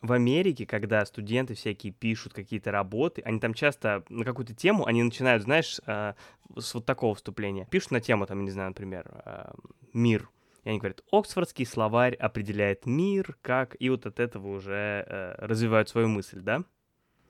[0.00, 5.02] В Америке, когда студенты всякие пишут какие-то работы, они там часто на какую-то тему, они
[5.02, 6.14] начинают, знаешь, э,
[6.56, 7.66] с вот такого вступления.
[7.68, 9.50] Пишут на тему, там, не знаю, например, э,
[9.92, 10.30] мир.
[10.62, 13.74] И они говорят, Оксфордский словарь определяет мир, как...
[13.80, 16.62] И вот от этого уже э, развивают свою мысль, да?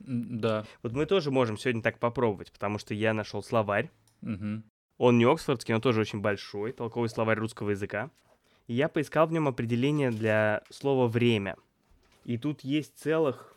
[0.00, 0.64] Да.
[0.82, 3.90] Вот мы тоже можем сегодня так попробовать, потому что я нашел словарь.
[4.20, 4.64] Мгм.
[4.98, 8.10] Он не Оксфордский, он тоже очень большой, толковый словарь русского языка.
[8.66, 11.56] И я поискал в нем определение для слова «время».
[12.28, 13.56] И тут есть целых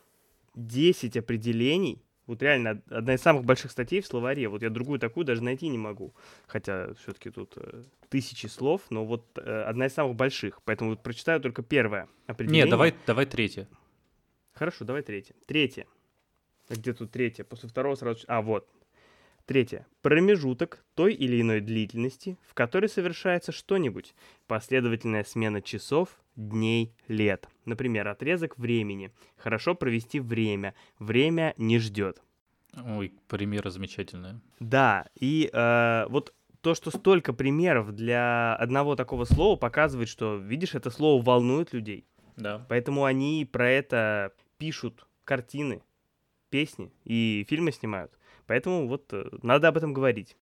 [0.54, 2.02] 10 определений.
[2.26, 4.48] Вот реально од- одна из самых больших статей в словаре.
[4.48, 6.14] Вот я другую такую даже найти не могу.
[6.46, 10.62] Хотя все-таки тут э, тысячи слов, но вот э, одна из самых больших.
[10.64, 12.64] Поэтому вот прочитаю только первое определение.
[12.64, 13.68] Не, давай, давай третье.
[14.54, 15.34] Хорошо, давай третье.
[15.46, 15.86] Третье.
[16.70, 17.44] А где тут третье?
[17.44, 18.24] После второго сразу...
[18.26, 18.66] А, вот.
[19.46, 19.86] Третье.
[20.02, 24.14] Промежуток той или иной длительности, в которой совершается что-нибудь.
[24.46, 27.48] Последовательная смена часов, дней, лет.
[27.64, 29.10] Например, отрезок времени.
[29.36, 30.74] Хорошо провести время.
[30.98, 32.22] Время не ждет.
[32.74, 34.40] Ой, примеры замечательные.
[34.60, 40.74] Да, и э, вот то, что столько примеров для одного такого слова, показывает, что, видишь,
[40.74, 42.06] это слово волнует людей.
[42.36, 42.64] Да.
[42.68, 45.82] Поэтому они про это пишут картины,
[46.48, 48.12] песни и фильмы снимают.
[48.52, 50.36] Поэтому вот э, надо об этом говорить.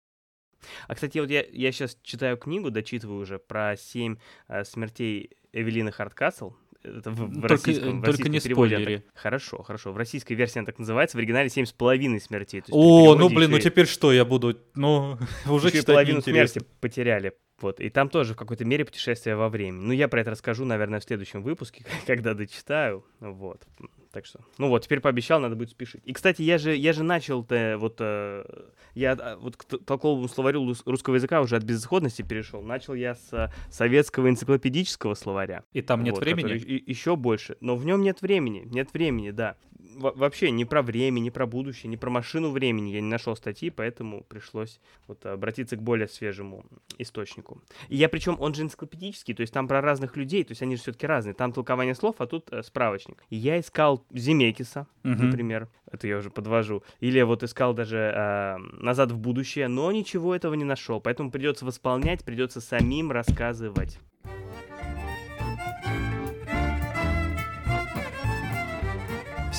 [0.88, 4.16] А, кстати, вот я, я сейчас читаю книгу, дочитываю уже про семь
[4.48, 6.54] э, смертей Эвелины Хардкасл.
[6.84, 8.98] Это в, в Только- российском, в только российском не переводе спойлери.
[9.00, 9.92] так- Хорошо, хорошо.
[9.92, 12.64] В российской версии она так называется, в оригинале семь с половиной смертей.
[12.70, 14.58] О, ну блин, ну теперь что я буду?
[14.74, 15.18] Ну,
[15.50, 17.34] уже еще читать половину смерти потеряли.
[17.60, 17.80] Вот.
[17.80, 19.82] И там тоже в какой-то мере путешествие во времени.
[19.82, 23.04] Ну, я про это расскажу, наверное, в следующем выпуске, когда дочитаю.
[23.20, 23.66] Вот.
[24.12, 26.02] Так что, ну вот, теперь пообещал, надо будет спешить.
[26.06, 28.46] И, кстати, я же, я же начал-то, вот, э,
[28.96, 32.62] я э, вот к толковому словарю русского языка уже от безысходности перешел.
[32.62, 35.64] Начал я с э, советского энциклопедического словаря.
[35.74, 36.54] И там нет Вот, времени?
[36.54, 37.58] и- еще больше.
[37.60, 38.64] Но в нем нет времени.
[38.66, 39.56] Нет времени, да.
[39.98, 43.36] Во- вообще ни про время, ни про будущее, ни про машину времени я не нашел
[43.36, 46.66] статьи, поэтому пришлось вот обратиться к более свежему
[47.00, 47.62] источнику.
[47.90, 50.76] И я причем, он же энциклопедический, то есть там про разных людей, то есть они
[50.76, 51.34] же все-таки разные.
[51.34, 53.24] Там толкование слов, а тут э, справочник.
[53.30, 55.26] И я искал Земекиса, Мгм.
[55.26, 56.84] например, это я уже подвожу.
[57.00, 61.66] Или вот искал даже э, «Назад в будущее», но ничего этого не нашел, поэтому придется
[61.66, 64.00] восполнять, придется самим рассказывать.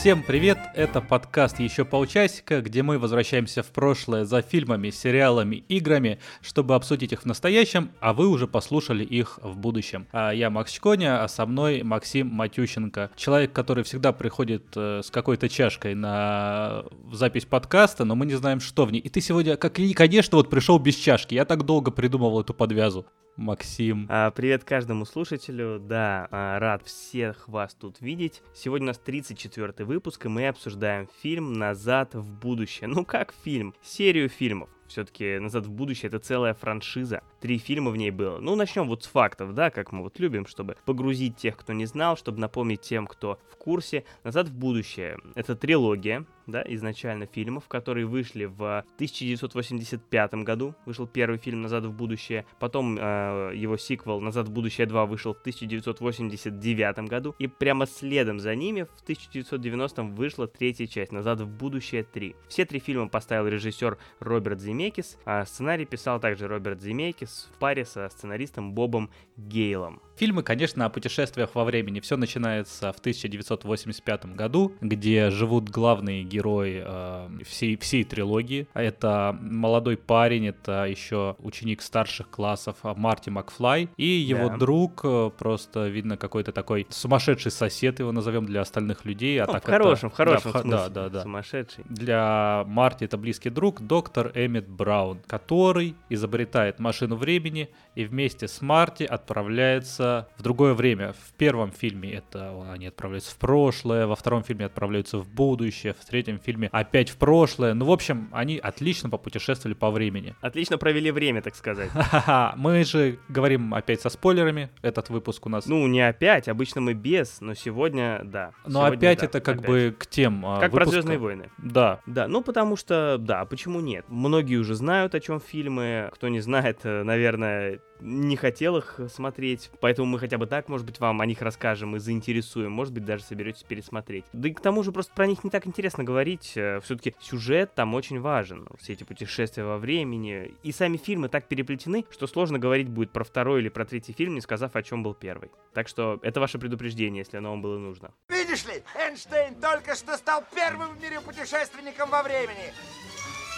[0.00, 6.20] Всем привет, это подкаст «Еще полчасика», где мы возвращаемся в прошлое за фильмами, сериалами, играми,
[6.40, 10.06] чтобы обсудить их в настоящем, а вы уже послушали их в будущем.
[10.12, 13.10] А я Макс Чконя, а со мной Максим Матющенко.
[13.16, 18.60] Человек, который всегда приходит э, с какой-то чашкой на запись подкаста, но мы не знаем,
[18.60, 19.00] что в ней.
[19.00, 21.34] И ты сегодня, как и, конечно, вот пришел без чашки.
[21.34, 23.04] Я так долго придумывал эту подвязу.
[23.38, 24.06] Максим.
[24.10, 25.78] А, Привет каждому слушателю.
[25.78, 28.42] Да, а, рад всех вас тут видеть.
[28.52, 32.88] Сегодня у нас 34 выпуск, и мы обсуждаем фильм «Назад в будущее».
[32.88, 33.74] Ну как фильм?
[33.80, 34.68] Серию фильмов.
[34.88, 37.22] Все-таки «Назад в будущее»— это целая франшиза.
[37.40, 38.40] Три фильма в ней было.
[38.40, 41.86] Ну, начнем вот с фактов, да, как мы вот любим, чтобы погрузить тех, кто не
[41.86, 44.04] знал, чтобы напомнить тем, кто в курсе.
[44.24, 50.74] «Назад в будущее»— это трилогия, да, изначально фильмов, которые вышли в 1985 году.
[50.86, 52.46] Вышел первый фильм «Назад в будущее».
[52.58, 57.34] Потом э, его сиквел «Назад в будущее 2» вышел в 1989 году.
[57.38, 62.34] И прямо следом за ними в 1990 вышла третья часть «Назад в будущее 3».
[62.48, 67.84] Все три фильма поставил режиссер Роберт Земекис, а сценарий писал также Роберт Земекис в паре
[67.84, 70.02] со сценаристом Бобом Гейлом.
[70.16, 72.00] Фильмы, конечно, о путешествиях во времени.
[72.00, 78.66] Все начинается в 1985 году, где живут главные герои э, всей, всей трилогии.
[78.74, 83.90] Это молодой парень, это еще ученик старших классов а, Марти Макфлай.
[83.96, 84.56] И его Да.
[84.56, 89.40] друг, э, просто видно какой-то такой сумасшедший сосед, его назовем для остальных людей.
[89.40, 90.70] А Ну, так в это- хорошем, в хорошем да, смысле.
[90.76, 91.22] Да, да, да.
[91.22, 91.84] Сумасшедший.
[91.88, 98.60] Для Марти это близкий друг, доктор Эммет Браун, который изобретает машину времени и вместе с
[98.62, 101.12] Марти отправляется в другое время.
[101.12, 106.04] В первом фильме это они отправляются в прошлое, во втором фильме отправляются в будущее, в
[106.06, 107.74] третьем фильме опять в прошлое.
[107.74, 110.34] Ну, в общем, они отлично попутешествовали по времени.
[110.40, 111.90] Отлично провели время, так сказать.
[112.56, 115.66] Мы же говорим опять со спойлерами, этот выпуск у нас.
[115.66, 118.52] Ну, не опять, обычно мы без, но сегодня да.
[118.64, 119.68] Но Сегодня опять да, это как опять.
[119.68, 120.92] бы к тем а, Как про выпуска.
[120.92, 121.50] Звездные войны.
[121.58, 124.06] Да, Да, ну потому что, да, почему нет?
[124.08, 126.08] Многие уже знают, о чем фильмы.
[126.14, 129.70] Кто не знает, э, наверное, не хотел их смотреть.
[129.80, 132.72] Поэтому мы хотя бы так, может быть, вам о них расскажем и заинтересуем.
[132.72, 134.24] Может быть, даже соберетесь пересмотреть.
[134.32, 136.50] Да и к тому же просто про них не так интересно говорить.
[136.50, 138.66] Все-таки сюжет там очень важен.
[138.78, 140.54] Все эти путешествия во времени.
[140.62, 144.34] И сами фильмы так переплетены, что сложно говорить будет про второй или про третий фильм,
[144.34, 145.50] не сказав, о чем был первый.
[145.74, 148.12] Так что это ваше предупреждение, если оно вам было нужно.
[148.28, 152.72] Видишь ли, Эйнштейн только что стал первым в мире путешественником во времени.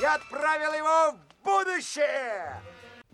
[0.01, 2.61] Я отправил его в будущее!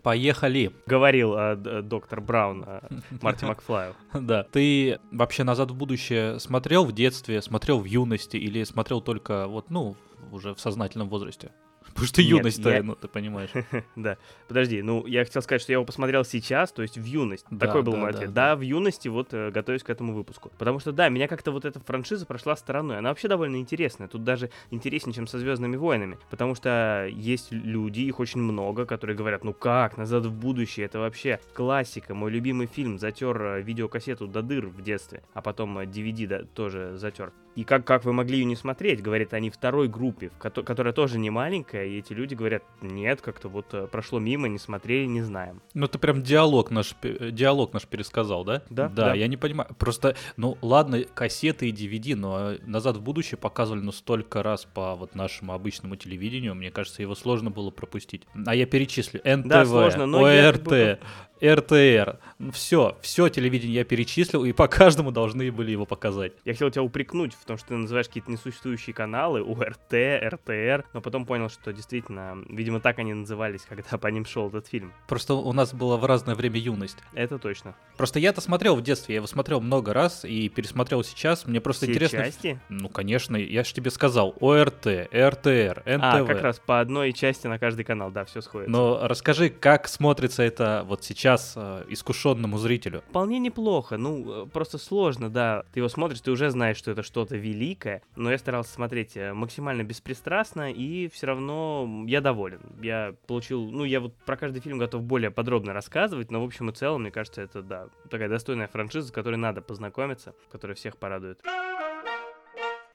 [0.03, 0.71] Поехали.
[0.85, 2.81] Говорил э, доктор Браун э,
[3.21, 3.95] Марти Макфлаю.
[4.13, 4.43] Да.
[4.43, 9.69] Ты вообще «Назад в будущее» смотрел в детстве, смотрел в юности или смотрел только вот,
[9.69, 9.95] ну,
[10.31, 11.51] уже в сознательном возрасте?
[11.97, 12.83] Потому что юность я...
[12.83, 13.49] ну, ты понимаешь.
[13.95, 14.17] да.
[14.47, 17.45] Подожди, ну, я хотел сказать, что я его посмотрел сейчас, то есть в юность.
[17.49, 18.33] Да, Такой был да, мой ответ.
[18.33, 20.51] Да, да, в юности, вот, э, готовюсь к этому выпуску.
[20.59, 22.99] Потому что, да, меня как-то вот эта франшиза прошла стороной.
[22.99, 24.07] Она вообще довольно интересная.
[24.07, 26.19] Тут даже интереснее, чем со «Звездными войнами».
[26.29, 30.99] Потому что есть люди, их очень много, которые говорят, ну как, «Назад в будущее», это
[30.99, 32.99] вообще классика, мой любимый фильм.
[32.99, 37.33] Затер э, видеокассету до дыр в детстве, а потом DVD э, да, тоже затер.
[37.57, 41.31] И как, как вы могли ее не смотреть, говорят они второй группе, которая тоже не
[41.31, 45.61] маленькая, и эти люди говорят, нет, как-то вот э, прошло мимо, не смотрели, не знаем.
[45.73, 48.63] Ну ты прям диалог наш, диалог наш пересказал, да?
[48.69, 48.89] Да.
[48.89, 49.13] Да, да.
[49.13, 49.69] я не понимаю.
[49.77, 54.95] Просто, ну ладно, кассеты и DVD, но «Назад в будущее» показывали ну столько раз по
[54.95, 58.23] вот нашему обычному телевидению, мне кажется, его сложно было пропустить.
[58.45, 59.21] А я перечислю.
[59.23, 60.99] НТВ, да, сложно, но ОРТ,
[61.43, 62.19] РТР.
[62.51, 66.33] Все, все телевидение я перечислил, и по каждому должны были его показать.
[66.45, 71.01] Я хотел тебя упрекнуть в том, что ты называешь какие-то несуществующие каналы, УРТ, РТР, но
[71.01, 74.93] потом понял, что действительно, видимо, так они назывались, когда по ним шел этот фильм.
[75.07, 76.97] Просто у нас было в разное время юность.
[77.13, 77.75] Это точно.
[77.97, 81.45] Просто я-то смотрел в детстве, я его смотрел много раз и пересмотрел сейчас.
[81.45, 82.19] Мне просто Все интересно.
[82.19, 82.59] части?
[82.69, 84.35] Ну, конечно, я же тебе сказал.
[84.39, 86.03] ОРТ, РТР, НТВ.
[86.03, 88.71] А, как раз по одной части на каждый канал, да, все сходится.
[88.71, 93.03] Но расскажи, как смотрится это вот сейчас э, искушенному зрителю?
[93.09, 93.97] Вполне неплохо.
[93.97, 95.63] Ну, э, просто сложно, да.
[95.73, 98.01] Ты его смотришь, ты уже знаешь, что это что-то великое.
[98.15, 102.61] Но я старался смотреть э, максимально беспристрастно, и все равно я доволен.
[102.81, 106.69] Я получил, ну, я вот про каждый фильм готов более подробно рассказывать, но в общем
[106.69, 110.97] и целом, мне кажется, это, да, такая достойная франшиза, с которой надо познакомиться, которая всех
[110.97, 111.41] порадует.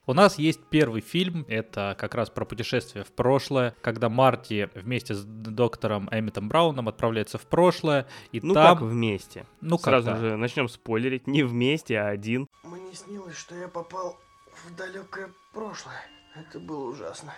[0.05, 5.15] У нас есть первый фильм, это как раз про путешествие в прошлое, когда Марти вместе
[5.15, 8.79] с доктором Эммитом Брауном отправляется в прошлое, и ну там...
[8.79, 9.47] как вместе?
[9.61, 10.29] Ну Сразу как, да.
[10.31, 12.49] же начнем спойлерить, не вместе, а один.
[12.65, 14.19] Мне снилось, что я попал
[14.65, 16.03] в далекое прошлое.
[16.35, 17.33] Это было ужасно.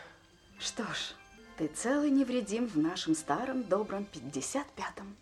[0.58, 1.14] Что ж,
[1.58, 5.14] ты целый невредим в нашем старом добром 55-м.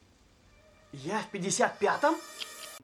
[0.92, 2.14] Я в 55-м?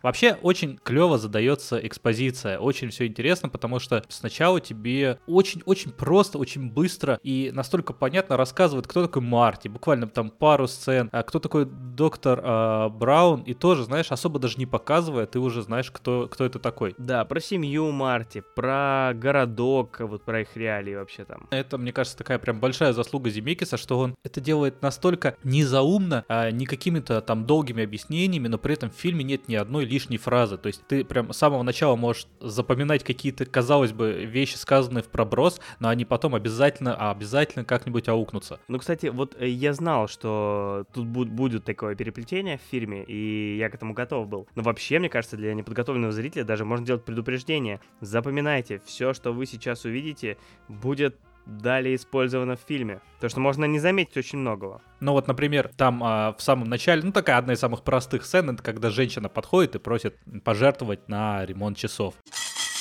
[0.02, 6.70] Вообще очень клево задается экспозиция, очень все интересно, потому что сначала тебе очень-очень просто, очень
[6.70, 11.66] быстро и настолько понятно рассказывают, кто такой Марти, буквально там пару сцен, а кто такой
[11.66, 16.44] доктор э, Браун, и тоже, знаешь, особо даже не показывая, ты уже знаешь, кто, кто
[16.44, 16.94] это такой.
[16.98, 21.46] Да, про семью Марти, про городок, вот про их реалии вообще там.
[21.50, 26.50] Это, мне кажется, такая прям большая заслуга Земекиса, что он это делает настолько незаумно, а
[26.50, 30.58] не какими-то там долгими объяснениями, но при этом в фильме нет ни одной лишней фразы.
[30.58, 35.08] То есть ты прям с самого начала можешь запоминать какие-то, казалось бы, вещи, сказанные в
[35.08, 38.60] проброс, но они потом обязательно, а обязательно как-нибудь аукнутся.
[38.68, 43.70] Ну, кстати, вот э, я знал, что тут будет такое переплетение в фильме, и я
[43.70, 44.46] к этому готов был.
[44.54, 47.80] Но вообще, мне кажется, для неподготовленного зрителя даже можно делать предупреждение.
[48.00, 50.36] Запоминайте, все, что вы сейчас увидите,
[50.68, 51.16] будет
[51.48, 53.00] далее использовано в фильме.
[53.20, 54.80] То, что можно не заметить очень многого.
[55.00, 58.50] Ну вот, например, там а, в самом начале, ну такая одна из самых простых сцен,
[58.50, 62.14] это когда женщина подходит и просит пожертвовать на ремонт часов.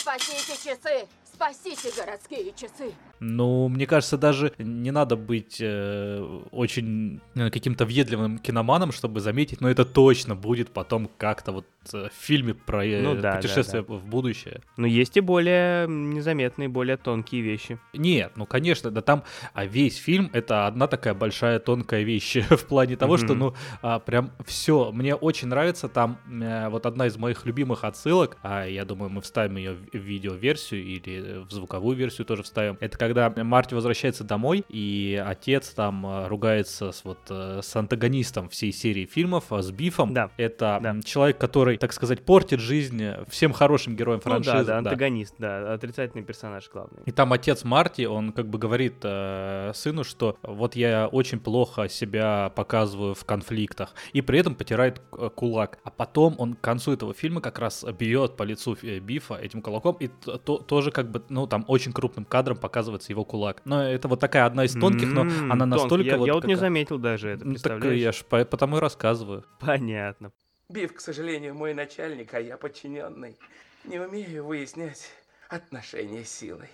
[0.02, 1.08] Спасите часы!
[1.38, 2.96] Спасите городские часы!
[3.19, 9.62] Ну, мне кажется, даже не надо быть э, очень э, каким-то въедливым киноманом, чтобы заметить,
[9.62, 13.88] но это точно будет потом как-то вот в фильме про э, ну, да, путешествие да,
[13.88, 13.96] да.
[13.96, 14.62] в будущее.
[14.78, 17.80] Но есть и более незаметные, более тонкие вещи.
[17.94, 22.66] Нет, ну конечно, да там а весь фильм это одна такая большая тонкая вещь в
[22.66, 23.26] плане того, mm-hmm.
[23.26, 24.92] что ну а, прям все.
[24.92, 29.22] Мне очень нравится там а, вот одна из моих любимых отсылок, а я думаю мы
[29.22, 32.78] вставим ее в видеоверсию или в звуковую версию тоже вставим.
[32.80, 38.50] Это когда Марти возвращается домой, и отец там э, ругается с, вот, э, с антагонистом
[38.50, 40.14] всей серии фильмов, э, с Бифом.
[40.14, 40.30] Да.
[40.38, 40.96] Это да.
[41.04, 44.57] человек, который, так сказать, портит жизнь всем хорошим героям франшизы.
[44.57, 47.02] Ну, да, да, антагонист, да, отрицательный персонаж главный.
[47.06, 51.90] И там отец Марти, он как бы говорит э, сыну, что вот я очень плохо
[51.90, 55.02] себя показываю в конфликтах, и при этом потирает
[55.36, 55.80] кулак.
[55.84, 59.98] А потом он к концу этого фильма как раз бьет по лицу Бифа этим кулаком,
[60.00, 63.62] и то, тоже как бы, ну, там очень крупным кадром показывается его кулак.
[63.66, 66.28] Но это вот такая одна из тонких, но она настолько я, вот...
[66.28, 67.84] Я вот не заметил даже это, представляешь?
[67.84, 69.46] Так я ж потому и рассказываю.
[69.60, 70.31] Понятно.
[70.69, 73.38] Биф, к сожалению, мой начальник, а я подчиненный.
[73.86, 75.09] Не умею выяснять
[75.47, 76.68] отношения силой.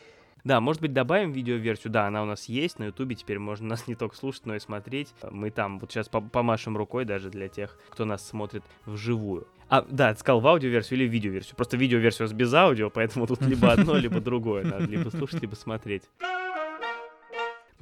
[0.44, 1.94] Да, может быть, добавим видеоверсию.
[1.94, 3.16] Да, она у нас есть на Ютубе.
[3.16, 5.14] Теперь можно нас не только слушать, но и смотреть.
[5.30, 9.48] Мы там вот сейчас помашем рукой даже для тех, кто нас смотрит вживую.
[9.70, 11.56] А, да, ты сказал в аудиоверсию или в видеоверсию.
[11.56, 14.64] Просто видеоверсию без аудио, поэтому тут либо одно, либо другое.
[14.64, 16.04] Надо либо слушать, либо смотреть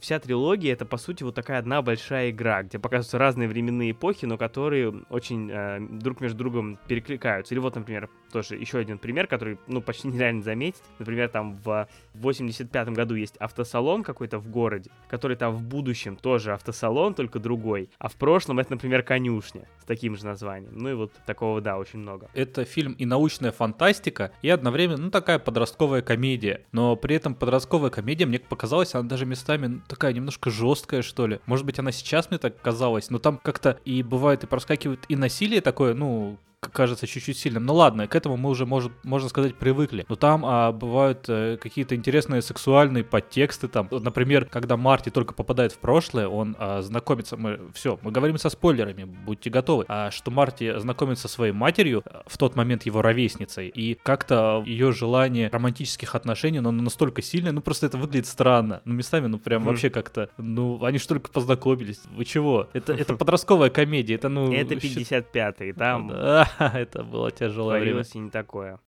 [0.01, 4.25] вся трилогия это по сути вот такая одна большая игра, где показываются разные временные эпохи,
[4.25, 7.53] но которые очень э, друг между другом перекликаются.
[7.53, 10.81] Или вот, например, тоже еще один пример, который, ну, почти нереально заметить.
[10.99, 16.53] Например, там в 85-м году есть автосалон какой-то в городе, который там в будущем тоже
[16.53, 17.89] автосалон, только другой.
[17.99, 20.73] А в прошлом это, например, конюшня с таким же названием.
[20.75, 22.29] Ну и вот такого, да, очень много.
[22.33, 26.61] Это фильм и научная фантастика, и одновременно, ну, такая подростковая комедия.
[26.71, 31.39] Но при этом подростковая комедия, мне показалась, она даже местами такая немножко жесткая, что ли.
[31.45, 35.15] Может быть, она сейчас мне так казалась, но там как-то и бывает и проскакивает и
[35.15, 36.37] насилие такое, ну,
[36.69, 37.65] кажется чуть-чуть сильным.
[37.65, 40.05] Ну ладно, к этому мы уже, может, можно сказать, привыкли.
[40.07, 43.67] Но там а, бывают э, какие-то интересные сексуальные подтексты.
[43.67, 48.37] Там, например, когда Марти только попадает в прошлое, он а, знакомится, мы все, мы говорим
[48.37, 52.85] со спойлерами, будьте готовы, а, что Марти знакомится со своей матерью, э, в тот момент
[52.85, 57.97] его ровесницей, и как-то ее желание романтических отношений, но оно настолько сильное, ну просто это
[57.97, 58.81] выглядит странно.
[58.85, 62.69] Ну местами, ну прям вообще как-то, ну они же только познакомились, вы чего?
[62.73, 64.53] Это, это подростковая комедия, это ну...
[64.53, 66.09] Это 55-й, там...
[66.09, 67.91] Да, это было тяжелое время.
[68.03, 68.79] Творилось и не такое.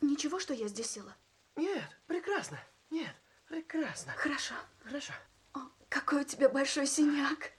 [0.00, 1.14] Ничего, что я здесь села?
[1.56, 2.58] Нет, прекрасно.
[2.90, 3.14] Нет,
[3.48, 4.12] прекрасно.
[4.16, 4.54] Хорошо.
[4.84, 5.12] Хорошо.
[5.54, 7.52] О, какой у тебя большой синяк.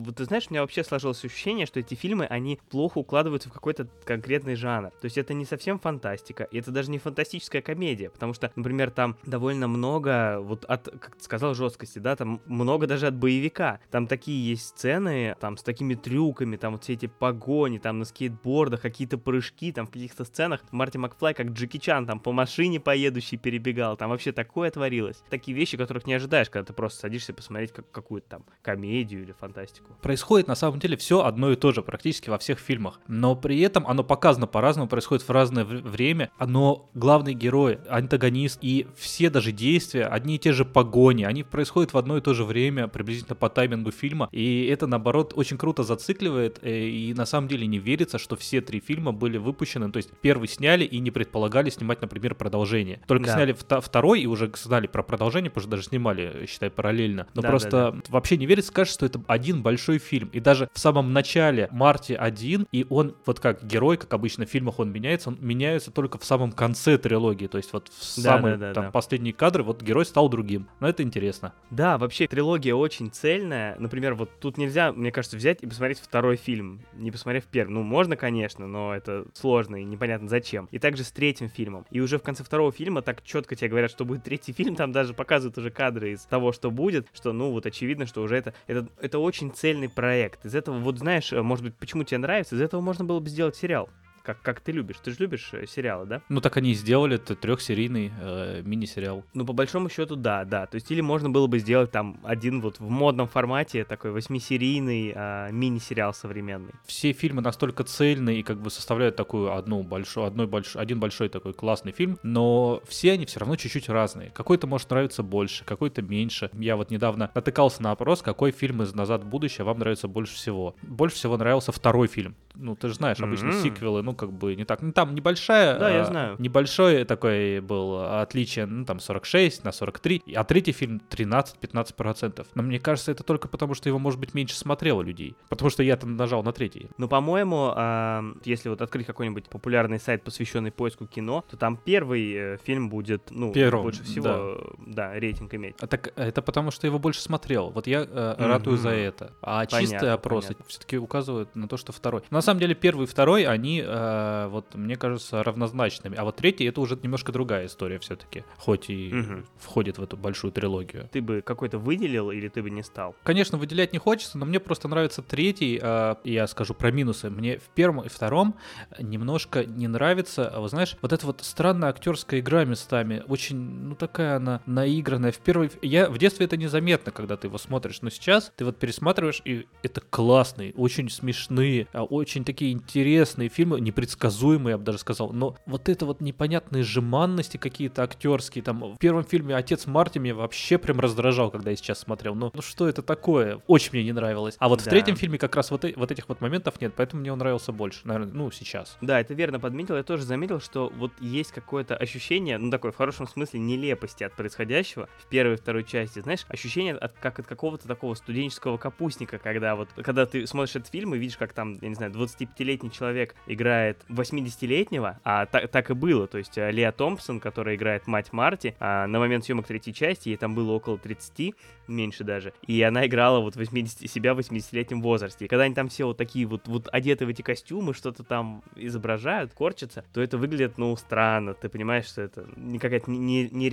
[0.00, 3.52] Вот ты знаешь, у меня вообще сложилось ощущение, что эти фильмы, они плохо укладываются в
[3.52, 4.90] какой-то конкретный жанр.
[4.90, 8.90] То есть это не совсем фантастика, и это даже не фантастическая комедия, потому что, например,
[8.90, 13.80] там довольно много, вот от, как ты сказал, жесткости, да, там много даже от боевика.
[13.90, 18.04] Там такие есть сцены, там с такими трюками, там вот все эти погони, там на
[18.04, 22.80] скейтбордах, какие-то прыжки, там в каких-то сценах Марти Макфлай, как Джеки Чан, там по машине
[22.80, 25.22] поедущий перебегал, там вообще такое творилось.
[25.30, 29.32] Такие вещи, которых не ожидаешь, когда ты просто садишься посмотреть как, какую-то там комедию или
[29.32, 29.89] фантастику.
[30.02, 33.00] Происходит на самом деле все одно и то же практически во всех фильмах.
[33.08, 36.30] Но при этом оно показано по-разному, происходит в разное время.
[36.38, 41.92] Оно главный герой, антагонист и все даже действия, одни и те же погони, они происходят
[41.92, 44.28] в одно и то же время, приблизительно по таймингу фильма.
[44.32, 46.58] И это, наоборот, очень круто зацикливает.
[46.62, 49.90] э, И на самом деле не верится, что все три фильма были выпущены.
[49.90, 53.00] То есть первый сняли и не предполагали снимать, например, продолжение.
[53.06, 53.34] Только Да.
[53.34, 57.26] сняли второй и уже знали про продолжение, потому что даже снимали, считай, параллельно.
[57.34, 60.30] Но Да, просто да, вообще не верится, кажется, что это один большой фильм.
[60.32, 64.48] И даже в самом начале Марти один, и он вот как герой, как обычно в
[64.48, 67.46] фильмах он меняется, он меняется только в самом конце трилогии.
[67.46, 68.90] То есть вот в Да, самые да, да, там да.
[68.90, 70.66] последние кадры вот герой стал другим.
[70.80, 71.52] Но это интересно.
[71.70, 73.76] Да, вообще трилогия очень цельная.
[73.78, 77.70] Например, вот тут нельзя, мне кажется, взять и посмотреть второй фильм, не посмотрев первый.
[77.70, 80.66] Ну, можно, конечно, но это сложно и непонятно зачем.
[80.72, 81.86] И также с третьим фильмом.
[81.92, 84.90] И уже в конце второго фильма так четко тебе говорят, что будет третий фильм, там
[84.90, 88.52] даже показывают уже кадры из того, что будет, что, ну, вот очевидно, что уже это,
[88.66, 90.46] это, это очень цельный проект.
[90.46, 93.28] Из этого, вот знаешь, э, может быть, почему тебе нравится, из этого можно было бы
[93.28, 93.90] сделать сериал.
[94.30, 94.96] Как, как ты любишь.
[95.02, 96.22] Ты же любишь э, сериалы, да?
[96.28, 99.24] Ну так они и сделали, это трехсерийный э, мини-сериал.
[99.34, 100.66] Ну, по большому счету, да, да.
[100.66, 105.12] То есть, или можно было бы сделать там один вот в модном формате такой восьмисерийный
[105.16, 106.72] а, мини-сериал современный.
[106.84, 111.28] Все фильмы настолько цельные и как бы составляют такую одну большую, одной большой, один большой
[111.28, 114.30] такой классный фильм, но все они все равно чуть-чуть разные.
[114.30, 116.50] Какой-то может нравиться больше, какой-то меньше.
[116.52, 120.34] Я вот недавно натыкался на опрос, какой фильм из «Назад в будущее» вам нравится больше
[120.36, 120.76] всего.
[120.82, 122.36] Больше всего нравился второй фильм.
[122.54, 123.62] Ну, ты же знаешь, обычно М.
[123.62, 124.82] сиквелы, ну, как бы не так.
[124.82, 125.78] Ну, там небольшая...
[125.78, 126.36] Да, я а, знаю.
[126.38, 132.46] Небольшой такой был отличие, ну, там, 46 на 43, а третий фильм 13-15%.
[132.54, 135.34] Но мне кажется, это только потому, что его, может быть, меньше смотрело людей.
[135.48, 136.90] Потому что я там нажал на третий.
[136.98, 142.32] Ну, по-моему, а, если вот открыть какой-нибудь популярный сайт, посвященный поиску кино, то там первый
[142.34, 144.38] э, фильм будет, ну, Первым, больше всего, да.
[144.38, 145.76] э, да, рейтинг иметь.
[145.80, 147.70] А так это потому, что его больше смотрел.
[147.70, 149.32] Вот я э, ратую за это.
[149.40, 150.64] А Понятно, чистые опросы понятно.
[150.68, 152.22] все-таки указывают на то, что второй.
[152.30, 156.16] Но на самом деле первый и второй, они, э, вот мне кажется, равнозначными.
[156.16, 159.44] А вот третий это уже немножко другая история все-таки, хоть и Мгм.
[159.58, 161.08] входит в эту большую трилогию.
[161.12, 163.14] Ты бы какой-то выделил или ты бы не стал?
[163.22, 165.78] Конечно, выделять не хочется, но мне просто нравится третий.
[165.82, 167.30] э, я скажу про минусы.
[167.30, 168.54] Мне в первом и втором
[168.98, 173.94] немножко не нравится, а, вы знаешь, вот эта вот странная актерская игра местами, очень, ну
[173.94, 175.32] такая она наигранная.
[175.32, 178.78] В первой, я в детстве это незаметно, когда ты его смотришь, но сейчас ты вот
[178.78, 184.98] пересматриваешь и это классные, очень смешные, а, очень такие интересные фильмы, непредсказуемый, я бы даже
[184.98, 185.32] сказал.
[185.32, 188.62] Но вот это вот непонятные жеманности какие-то актерские.
[188.64, 192.34] Там в первом фильме отец Марти меня вообще прям раздражал, когда я сейчас смотрел.
[192.34, 193.60] Ну, ну что это такое?
[193.66, 194.56] Очень мне не нравилось.
[194.58, 194.90] А вот в Да.
[194.90, 197.72] третьем фильме как раз вот, э- вот этих вот моментов нет, поэтому мне он нравился
[197.72, 198.96] больше, наверное, ну, сейчас.
[199.00, 199.96] Да, это верно подметил.
[199.96, 204.34] Я тоже заметил, что вот есть какое-то ощущение, ну такое в хорошем смысле нелепости от
[204.34, 206.20] происходящего в первой и второй части.
[206.20, 210.88] Знаешь, ощущение от, как от какого-то такого студенческого капустника, когда вот, когда ты смотришь этот
[210.90, 215.90] фильм и видишь, как там, я не знаю, 25-летний человек играет 80-летнего, а та- так
[215.90, 216.26] и было.
[216.26, 220.30] То есть э, Леа Томпсон, которая играет мать Марти, а, на момент съемок третьей части,
[220.30, 221.54] ей там было около 30,
[221.90, 225.44] меньше даже, и она играла вот 80, себя в 80-летнем возрасте.
[225.44, 228.62] И когда они там все вот такие вот, вот одеты в эти костюмы, что-то там
[228.76, 231.54] изображают, корчатся, то это выглядит, ну, странно.
[231.54, 233.68] Ты понимаешь, что это не какая-то не, не,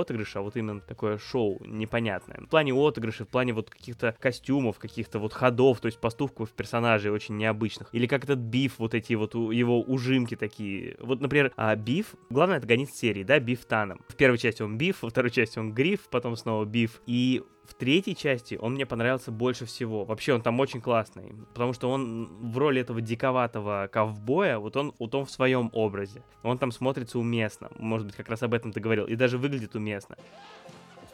[0.00, 2.40] отыгрыш, а вот именно такое шоу непонятное.
[2.40, 7.10] В плане отыгрышей, в плане вот каких-то костюмов, каких-то вот ходов, то есть поступков персонажей
[7.10, 7.88] очень необычных.
[7.92, 10.96] Или как этот Биф, вот эти вот у- его ужимки такие.
[11.00, 14.00] Вот, например, а, Биф, главный антагонист серии, да, Биф Таном.
[14.08, 17.00] В первой части он Биф, во второй части он Гриф, потом снова Биф.
[17.06, 20.04] И в третьей части он мне понравился больше всего.
[20.04, 24.92] Вообще он там очень классный, потому что он в роли этого диковатого ковбоя, вот он,
[24.98, 26.22] вот он в своем образе.
[26.42, 27.70] Он там смотрится уместно.
[27.78, 29.06] Может быть, как раз об этом ты говорил.
[29.06, 30.16] И даже выглядит уместно.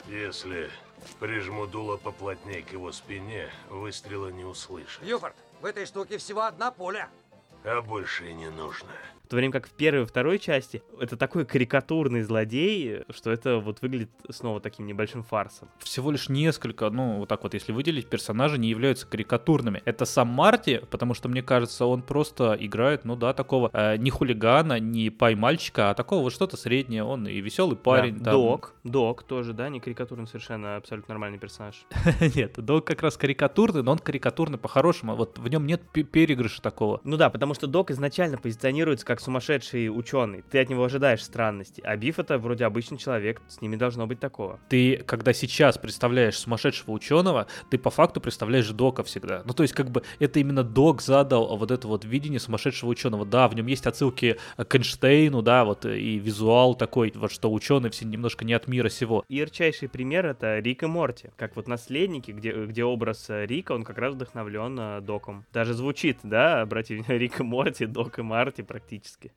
[0.08, 0.70] Если
[1.20, 5.02] прижму дуло поплотнее к его спине, выстрела не услышит.
[5.04, 7.08] Юфорд, в этой штуке всего одна пуля.
[7.68, 8.92] А больше и не нужно.
[9.26, 13.58] В то время как в первой и второй части это такой карикатурный злодей, что это
[13.58, 15.68] вот выглядит снова таким небольшим фарсом.
[15.80, 19.82] Всего лишь несколько, ну, вот так вот, если выделить, персонажи не являются карикатурными.
[19.84, 24.10] Это сам Марти, потому что, мне кажется, он просто играет, ну да, такого э, не
[24.10, 27.02] хулигана, не пай-мальчика, а такого вот что-то среднее.
[27.02, 28.18] Он и веселый парень.
[28.18, 28.26] Да.
[28.26, 28.34] там.
[28.34, 31.84] Док, Док тоже, да, не карикатурный совершенно, абсолютно нормальный персонаж.
[32.36, 35.16] Нет, Док как раз карикатурный, но он карикатурный по-хорошему.
[35.16, 37.00] Вот в нем нет пе- перегрыша такого.
[37.02, 40.42] Ну да, потому что Док изначально позиционируется как сумасшедший ученый.
[40.50, 41.80] Ты от него ожидаешь странности.
[41.84, 44.60] А Биф это вроде обычный человек, с ними должно быть такого.
[44.68, 49.42] Ты, когда сейчас представляешь сумасшедшего ученого, ты по факту представляешь Дока всегда.
[49.44, 53.24] Ну, то есть, как бы, это именно Док задал вот это вот видение сумасшедшего ученого.
[53.24, 57.90] Да, в нем есть отсылки к Эйнштейну, да, вот, и визуал такой, вот, что ученые
[57.90, 59.24] все немножко не от мира сего.
[59.28, 61.30] И ярчайший пример это Рик и Морти.
[61.36, 65.44] Как вот наследники, где, где образ э, Рика, он как раз вдохновлен э, Доком.
[65.52, 69.05] Даже звучит, да, внимание, Рик и Морти, Док и Марти практически.
[69.06, 69.32] Политически.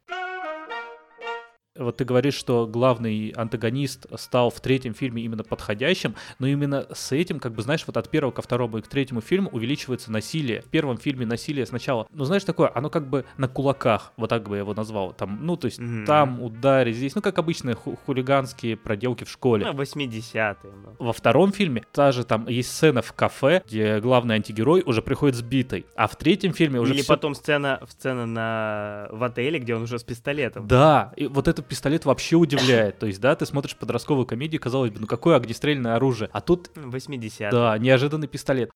[1.79, 7.11] Вот ты говоришь, что главный антагонист стал в третьем фильме именно подходящим, но именно с
[7.11, 10.61] этим, как бы, знаешь, вот от первого ко второму и к третьему фильму увеличивается насилие.
[10.61, 14.47] В первом фильме насилие сначала, ну, знаешь, такое, оно как бы на кулаках, вот так
[14.47, 15.13] бы я его назвал.
[15.13, 16.05] Там, ну, то есть Мгм.
[16.05, 19.65] там ударить, здесь, ну, как обычные ху- хулиганские проделки в школе.
[19.65, 20.71] Ну, 80-е.
[20.99, 21.05] ну.
[21.05, 25.35] Во втором фильме та же там есть сцена в кафе, где главный антигерой уже приходит
[25.35, 25.85] сбитый.
[25.95, 29.07] А в третьем фильме уже Или всё- потом сцена, сцена на...
[29.11, 30.67] в отеле, где он уже с пистолетом.
[30.67, 32.99] Да, и вот этот пистолет вообще удивляет.
[32.99, 36.29] То есть, да, ты смотришь подростковую комедию, казалось бы, ну какое огнестрельное оружие.
[36.33, 38.71] А тут, 80 да, неожиданный пистолет.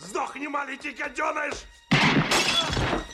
[0.00, 1.54] Сдохни, маленький гаденыш!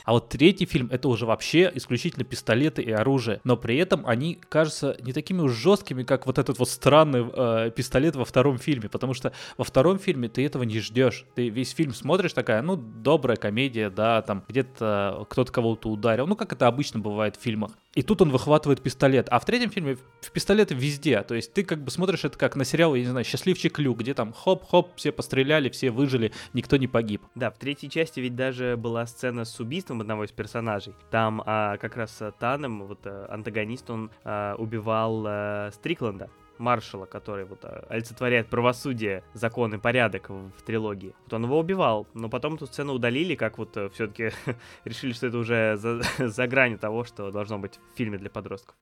[0.04, 3.40] А вот третий фильм это уже вообще исключительно пистолеты и оружие.
[3.44, 7.70] Но при этом они кажутся не такими уж жесткими, как вот этот вот странный э,
[7.74, 8.88] пистолет во втором фильме.
[8.88, 11.24] Потому что во втором фильме ты этого не ждешь.
[11.34, 16.26] Ты весь фильм смотришь, такая, ну, добрая комедия, да, там где-то кто-то кого-то ударил.
[16.26, 17.72] Ну, как это обычно бывает в фильмах.
[17.94, 19.28] И тут он выхватывает пистолет.
[19.30, 21.22] А в третьем фильме в пистолеты везде.
[21.22, 23.94] То есть ты как бы смотришь это как на сериал, я не знаю, «Счастливчик Лю»,
[23.94, 27.22] где там хоп-хоп, все постреляли, все выжили, никто не погиб.
[27.34, 30.94] Да, в третьей части ведь даже была сцена с убийством одного из персонажей.
[31.10, 37.06] Там а, как раз а, Таном, вот а, антагонист, он а, убивал а, Стрикленда, маршала,
[37.06, 41.14] который вот олицетворяет правосудие, закон и порядок в, в трилогии.
[41.24, 44.32] Вот он его убивал, но потом эту сцену удалили, как вот все-таки
[44.84, 48.76] решили, что это уже за, за гранью того, что должно быть в фильме для подростков.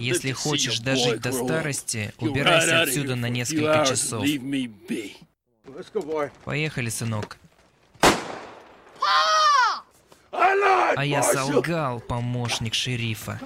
[0.00, 4.24] Если хочешь дожить до старости, убирайся отсюда на несколько часов.
[6.44, 7.38] Поехали, сынок.
[10.96, 13.40] А я солгал, помощник шерифа.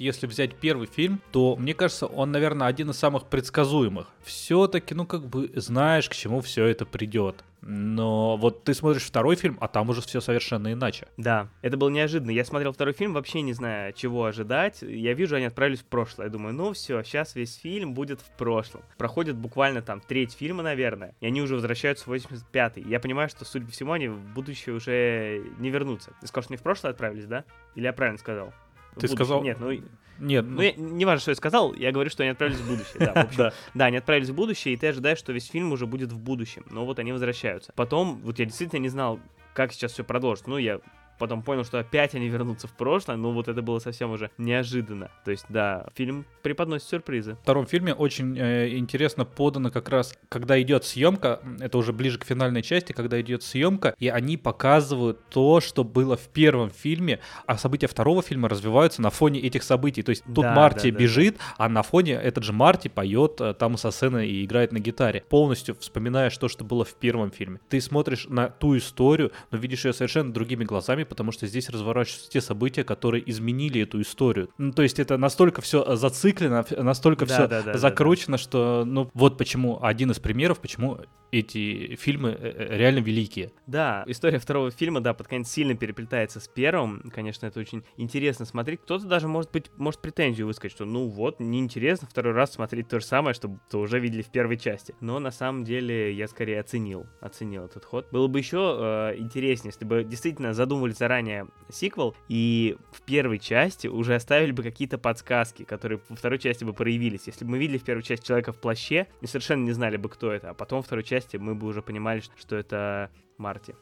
[0.00, 4.08] Если взять первый фильм, то мне кажется, он, наверное, один из самых предсказуемых.
[4.22, 7.44] Все-таки, ну, как бы знаешь, к чему все это придет.
[7.62, 11.08] Но вот ты смотришь второй фильм, а там уже все совершенно иначе.
[11.16, 12.30] Да, это было неожиданно.
[12.30, 14.80] Я смотрел второй фильм, вообще не зная, чего ожидать.
[14.82, 16.26] Я вижу, они отправились в прошлое.
[16.26, 18.82] Я думаю, ну все, сейчас весь фильм будет в прошлом.
[18.96, 22.88] Проходит буквально там треть фильма, наверное, и они уже возвращаются в 85-й.
[22.88, 26.12] Я понимаю, что, судя по всему, они в будущее уже не вернутся.
[26.20, 27.44] Ты сказал, что не в прошлое отправились, да?
[27.74, 28.54] Или я правильно сказал?
[28.98, 29.72] Ты сказал- Нет, ну...
[30.18, 32.96] Нет, Ну, я- не важно, что я сказал, я говорю, что они отправились в будущее.
[32.98, 33.52] Да, в общем, Да.
[33.72, 36.64] да, они отправились в будущее, и ты ожидаешь, что весь фильм уже будет в будущем.
[36.70, 37.72] Но вот они возвращаются.
[37.74, 39.18] Потом, вот я действительно не знал,
[39.54, 40.50] как сейчас все продолжится.
[40.50, 40.80] Ну, я
[41.20, 45.10] потом понял, что опять они вернутся в прошлое, ну вот это было совсем уже неожиданно.
[45.24, 47.34] То есть, да, фильм преподносит сюрпризы.
[47.34, 52.18] В втором фильме очень э, интересно подано как раз, когда идет съемка, это уже ближе
[52.18, 57.20] к финальной части, когда идет съемка, и они показывают то, что было в первом фильме,
[57.46, 60.02] а события второго фильма развиваются на фоне этих событий.
[60.02, 63.40] То есть тут Да, Марти да, да, бежит, а на фоне этот же Марти поет
[63.40, 67.30] э, там со сцены и играет на гитаре, полностью вспоминаешь то, что было в первом
[67.30, 67.60] фильме.
[67.68, 72.30] Ты смотришь на ту историю, но видишь ее совершенно другими глазами, потому что здесь разворачиваются
[72.30, 74.48] те события, которые изменили эту историю.
[74.56, 78.38] Ну, то есть это настолько все зациклено, ф- настолько Да, все да, да, да, закручено,
[78.38, 80.98] что, ну, вот почему один из примеров, почему
[81.32, 83.52] эти фильмы э, э, реально великие.
[83.66, 87.10] Да, история второго фильма, да, под конец сильно переплетается с первым.
[87.14, 88.80] Конечно, это очень интересно смотреть.
[88.82, 93.00] Кто-то даже, может быть, может претензию высказать, что ну вот, неинтересно второй раз смотреть то
[93.00, 94.94] же самое, что то уже видели в первой части.
[95.00, 98.08] Но на самом деле я скорее оценил, оценил этот ход.
[98.10, 103.86] Было бы еще э, интереснее, если бы действительно задумывали заранее сиквел, и в первой части
[103.86, 107.26] уже оставили бы какие-то подсказки, которые во второй части бы проявились.
[107.26, 110.08] Если бы мы видели в первой части человека в плаще и совершенно не знали бы,
[110.08, 113.74] кто это, а потом во второй части мы бы уже понимали, что это Марти.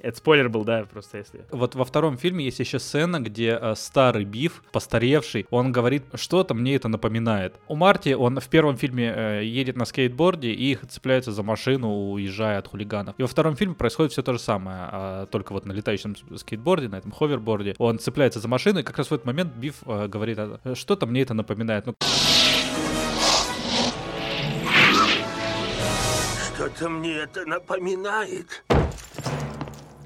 [0.00, 1.44] Это спойлер был, да, просто если...
[1.50, 6.54] Вот во втором фильме есть еще сцена, где э, старый Биф, постаревший, он говорит, что-то
[6.54, 7.54] мне это напоминает.
[7.68, 12.10] У Марти, он в первом фильме э, едет на скейтборде и их цепляется за машину,
[12.10, 13.14] уезжая от хулиганов.
[13.18, 16.88] И во втором фильме происходит все то же самое, а, только вот на летающем скейтборде,
[16.88, 17.74] на этом ховерборде.
[17.78, 21.06] Он цепляется за машину, и как раз в этот момент Биф э, говорит, «А, что-то
[21.06, 21.86] мне это напоминает.
[21.86, 21.94] Ну,
[26.74, 28.64] Что-то мне это напоминает.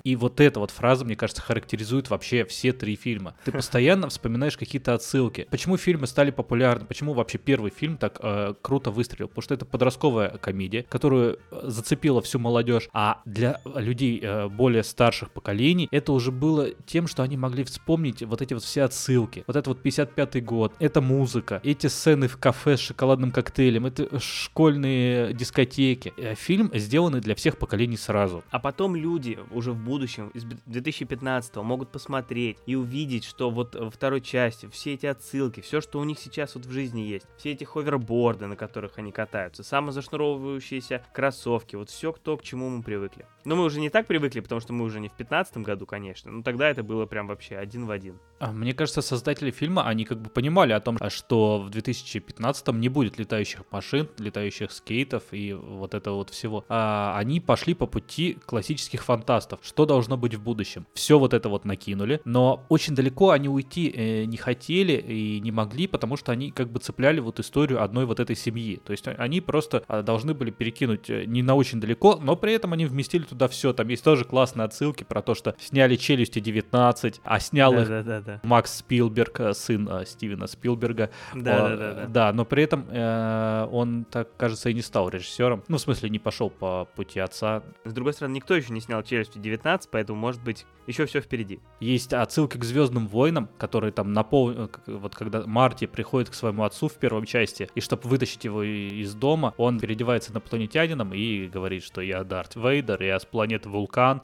[0.08, 3.34] И вот эта вот фраза, мне кажется, характеризует вообще все три фильма.
[3.44, 5.46] Ты постоянно вспоминаешь какие-то отсылки.
[5.50, 6.86] Почему фильмы стали популярны?
[6.86, 9.28] Почему вообще первый фильм так э, круто выстрелил?
[9.28, 12.88] Потому что это подростковая комедия, которую э, зацепила всю молодежь.
[12.94, 18.22] А для людей э, более старших поколений это уже было тем, что они могли вспомнить
[18.22, 19.44] вот эти вот все отсылки.
[19.46, 24.18] Вот это вот 55-й год, это музыка, эти сцены в кафе с шоколадным коктейлем, это
[24.18, 26.14] школьные дискотеки.
[26.16, 28.42] Э, Фильм сделанный для всех поколений сразу.
[28.50, 33.90] А потом люди уже в будущем, из 2015 могут посмотреть и увидеть, что вот во
[33.90, 37.52] второй части все эти отсылки, все, что у них сейчас вот в жизни есть, все
[37.52, 43.26] эти ховерборды, на которых они катаются, самозашнуровывающиеся кроссовки, вот все то, к чему мы привыкли.
[43.48, 46.30] Но мы уже не так привыкли, потому что мы уже не в 15 году, конечно,
[46.30, 48.18] но тогда это было прям вообще один в один.
[48.40, 52.68] А, Мне кажется, создатели фильма, они как бы понимали о том, а, что в 2015
[52.74, 56.66] не будет летающих машин, летающих скейтов и вот этого вот всего.
[56.68, 59.60] А они пошли по пути классических фантастов.
[59.62, 60.86] Что должно быть в будущем?
[60.92, 65.52] Все вот это вот накинули, но очень далеко они уйти э, не хотели и не
[65.52, 68.78] могли, потому что они как бы цепляли вот историю одной вот этой семьи.
[68.84, 72.36] То есть а- они просто а, должны были перекинуть э, не на очень далеко, но
[72.36, 73.72] при этом они вместили туда все.
[73.72, 78.40] Там есть тоже классные отсылки про то, что сняли «Челюсти 19», а снял их Да-да-да.
[78.42, 81.10] Макс Спилберг, э, сын э, Стивена Спилберга.
[81.32, 82.02] О, Да-да-да.
[82.02, 85.62] э, Да, но при этом э, он, так кажется, и не стал режиссером.
[85.68, 87.62] Ну, в смысле, не пошел по пути отца.
[87.84, 91.60] С другой стороны, никто еще не снял челюсти 19, поэтому, может быть, еще все впереди.
[91.80, 94.54] Есть отсылки к Звездным войнам, которые там напол...
[94.68, 98.62] как- Вот когда Марти приходит к своему отцу в первой части, и чтобы вытащить его
[98.62, 104.22] из дома, он переодевается инопланетянином и говорит, что я Дарт Вейдер, я с планеты Вулкан.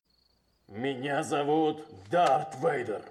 [0.69, 3.03] Меня зовут Дарт Вейдер.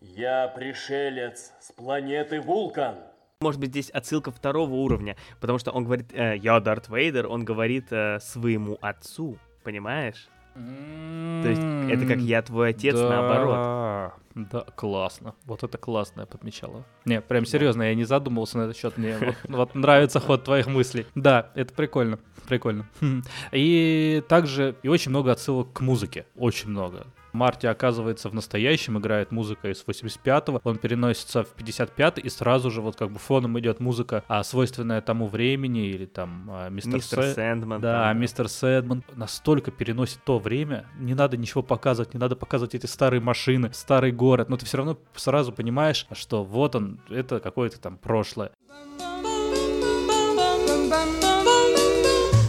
[0.00, 2.96] Я пришелец с планеты Вулкан.
[3.40, 7.44] Может быть, здесь отсылка второго уровня, потому что он говорит, э, я Дарт Вейдер, он
[7.44, 10.28] говорит э, своему отцу, понимаешь?
[10.54, 14.12] То есть это как я твой отец, наоборот.
[14.34, 15.34] Да, классно.
[15.44, 16.84] Вот это классно я подмечала.
[17.04, 18.96] Не, прям серьезно, я не задумывался на этот счет.
[18.96, 21.06] Мне вот, вот нравится ход твоих мыслей.
[21.14, 22.18] Да, это прикольно.
[22.48, 22.86] Прикольно.
[23.52, 26.26] И также и очень много отсылок к музыке.
[26.34, 27.06] Очень много.
[27.32, 32.80] Марти оказывается в настоящем, играет музыка из 85-го, он переносится в 55-й, и сразу же
[32.80, 37.18] вот как бы фоном идет музыка, а, свойственная тому времени, или там а, мистер, Мистер
[37.20, 37.80] Сэ- Сэндман.
[37.80, 42.74] да, там, мистер Сэдман настолько переносит то время, не надо ничего показывать, не надо показывать
[42.74, 47.40] эти старые машины, старый город, но ты все равно сразу понимаешь, что вот он, это
[47.40, 48.50] какое-то там прошлое.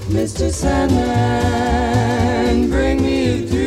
[0.10, 0.50] Mr.
[0.52, 1.00] Sandman,
[2.70, 3.63] bring me a dream.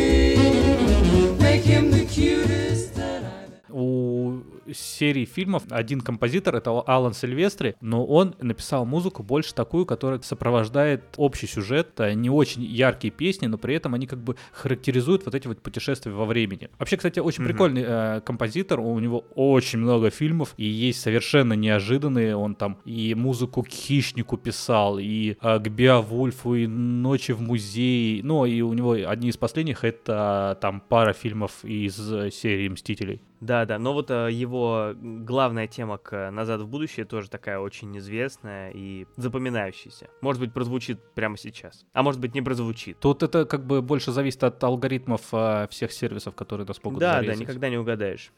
[4.73, 11.03] Серии фильмов один композитор, это Алан Сильвестри, но он написал музыку больше такую, которая сопровождает
[11.17, 15.47] общий сюжет, не очень яркие песни, но при этом они как бы характеризуют вот эти
[15.47, 16.69] вот путешествия во времени.
[16.79, 17.47] Вообще, кстати, очень mm-hmm.
[17.47, 23.15] прикольный э, композитор, у него очень много фильмов, и есть совершенно неожиданные, он там и
[23.15, 28.73] музыку к «Хищнику» писал, и э, к «Беовульфу», и «Ночи в музее», ну, и у
[28.73, 33.21] него одни из последних— это там пара фильмов из серии «Мстителей».
[33.41, 37.97] Да, да, но вот э, его главная тема к «Назад в будущее» тоже такая очень
[37.99, 40.09] известная и запоминающаяся.
[40.21, 42.99] Может быть, прозвучит прямо сейчас, а может быть, не прозвучит.
[43.01, 47.15] Тут это как бы больше зависит от алгоритмов э, всех сервисов, которые нас могут Да,
[47.17, 47.37] зарезать.
[47.39, 48.33] да, никогда не угадаешь.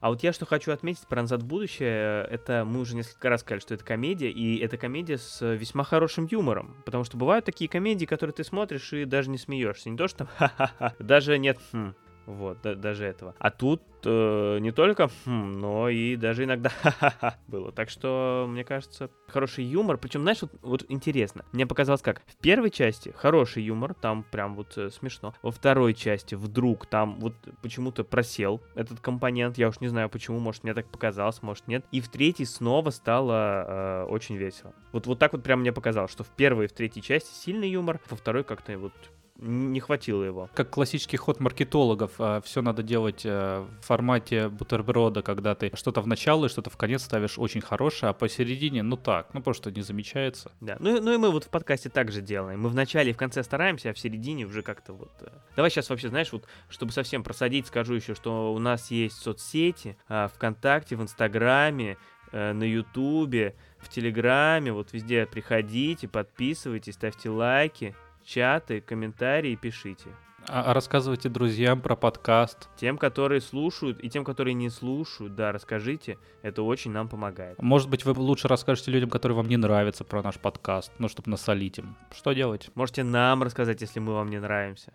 [0.00, 3.42] А вот я что хочу отметить про «Назад в будущее», это мы уже несколько раз
[3.42, 7.68] сказали, что это комедия, и это комедия с весьма хорошим юмором, потому что бывают такие
[7.68, 11.92] комедии, которые ты смотришь и даже не смеешься, не то что ха-ха-ха, даже нет, хм,
[12.26, 13.34] вот, да, даже этого.
[13.38, 16.70] А тут э, не только, хм, но и даже иногда
[17.48, 17.72] было.
[17.72, 19.98] Так что, мне кажется, хороший юмор.
[19.98, 21.44] Причем, знаешь, вот, вот интересно.
[21.52, 22.22] Мне показалось как.
[22.26, 25.34] В первой части хороший юмор, там прям вот э, смешно.
[25.42, 29.58] Во второй части вдруг там вот почему-то просел этот компонент.
[29.58, 31.84] Я уж не знаю почему, может мне так показалось, может нет.
[31.90, 34.74] И в третьей снова стало э, очень весело.
[34.92, 37.70] Вот, вот так вот прям мне показалось, что в первой и в третьей части сильный
[37.70, 38.92] юмор, во второй как-то вот
[39.40, 40.50] не хватило его.
[40.54, 46.00] Как классический ход маркетологов, а, все надо делать э, в формате бутерброда, когда ты что-то
[46.00, 49.70] в начало и что-то в конец ставишь очень хорошее, а посередине, ну так, ну просто
[49.70, 50.52] не замечается.
[50.60, 52.60] Да, ну, ну и мы вот в подкасте так же делаем.
[52.60, 55.12] Мы в начале и в конце стараемся, а в середине уже как-то вот...
[55.20, 59.16] Э, давай сейчас вообще, знаешь, вот, чтобы совсем просадить, скажу еще, что у нас есть
[59.16, 61.96] соцсети, а, ВКонтакте, в Инстаграме,
[62.32, 70.10] э, на Ютубе, в Телеграме, вот везде приходите, подписывайтесь, ставьте лайки чаты, комментарии пишите.
[70.48, 72.68] А, а рассказывайте друзьям про подкаст.
[72.76, 76.18] Тем, которые слушают, и тем, которые не слушают, да, расскажите.
[76.42, 77.60] Это очень нам помогает.
[77.60, 81.30] Может быть, вы лучше расскажете людям, которые вам не нравятся про наш подкаст, ну, чтобы
[81.30, 81.96] насолить им.
[82.10, 82.70] Что делать?
[82.74, 84.92] Можете нам рассказать, если мы вам не нравимся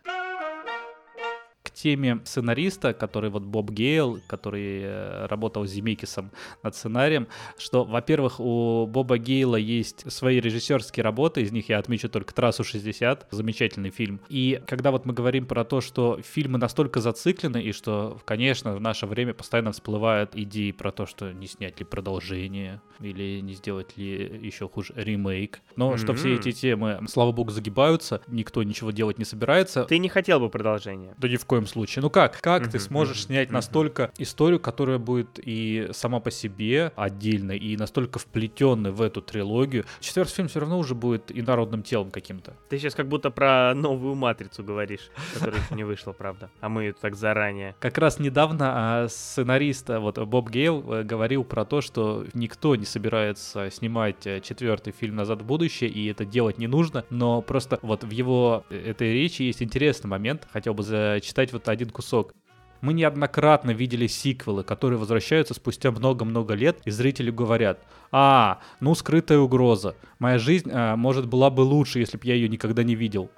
[1.75, 6.31] теме сценариста, который вот Боб Гейл, который э, работал с Земекисом
[6.63, 12.09] над сценарием, что, во-первых, у Боба Гейла есть свои режиссерские работы, из них я отмечу
[12.09, 14.21] только «Трассу 60», замечательный фильм.
[14.29, 18.81] И когда вот мы говорим про то, что фильмы настолько зациклены, и что, конечно, в
[18.81, 23.97] наше время постоянно всплывают идеи про то, что не снять ли продолжение, или не сделать
[23.97, 25.59] ли еще хуже ремейк.
[25.75, 25.97] Но mm-hmm.
[25.97, 29.83] что все эти темы, слава богу, загибаются, никто ничего делать не собирается.
[29.83, 31.13] Ты не хотел бы продолжения?
[31.17, 32.03] Да ни в коем коем случае.
[32.03, 32.39] Ну как?
[32.41, 33.53] Как uh-huh, ты сможешь uh-huh, снять uh-huh.
[33.53, 39.85] настолько историю, которая будет и сама по себе отдельной, и настолько вплетенной в эту трилогию?
[39.99, 42.53] Четвертый фильм все равно уже будет и народным телом каким-то.
[42.69, 46.49] Ты сейчас как будто про новую матрицу говоришь, которая не вышла, правда.
[46.61, 47.75] А мы так заранее.
[47.79, 52.85] Как раз недавно а, сценарист, вот Боб Гейл, э, говорил про то, что никто не
[52.85, 57.79] собирается снимать э, четвертый фильм «Назад в будущее», и это делать не нужно, но просто
[57.81, 62.33] вот в его э, этой речи есть интересный момент, хотел бы зачитать вот один кусок.
[62.81, 67.79] Мы неоднократно видели сиквелы, которые возвращаются спустя много-много лет, и зрители говорят,
[68.11, 72.47] а, ну скрытая угроза, моя жизнь, а, может, была бы лучше, если бы я ее
[72.47, 73.31] никогда не видел.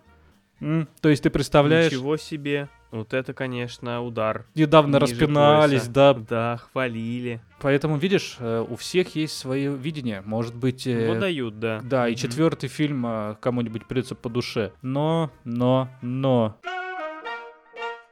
[0.60, 0.90] М?
[1.02, 1.92] То есть ты представляешь...
[1.92, 2.68] Ничего себе.
[2.90, 4.46] Вот это, конечно, удар.
[4.56, 5.92] Недавно распинались, пояса.
[5.92, 6.14] да.
[6.14, 7.42] Да, хвалили.
[7.62, 10.22] Поэтому, видишь, э, у всех есть свое видение.
[10.26, 10.88] Может быть...
[10.88, 11.82] Э, Выдают, да.
[11.84, 12.14] Да, mm-hmm.
[12.14, 14.72] и четвертый фильм кому-нибудь придется по душе.
[14.82, 16.58] Но, но, но...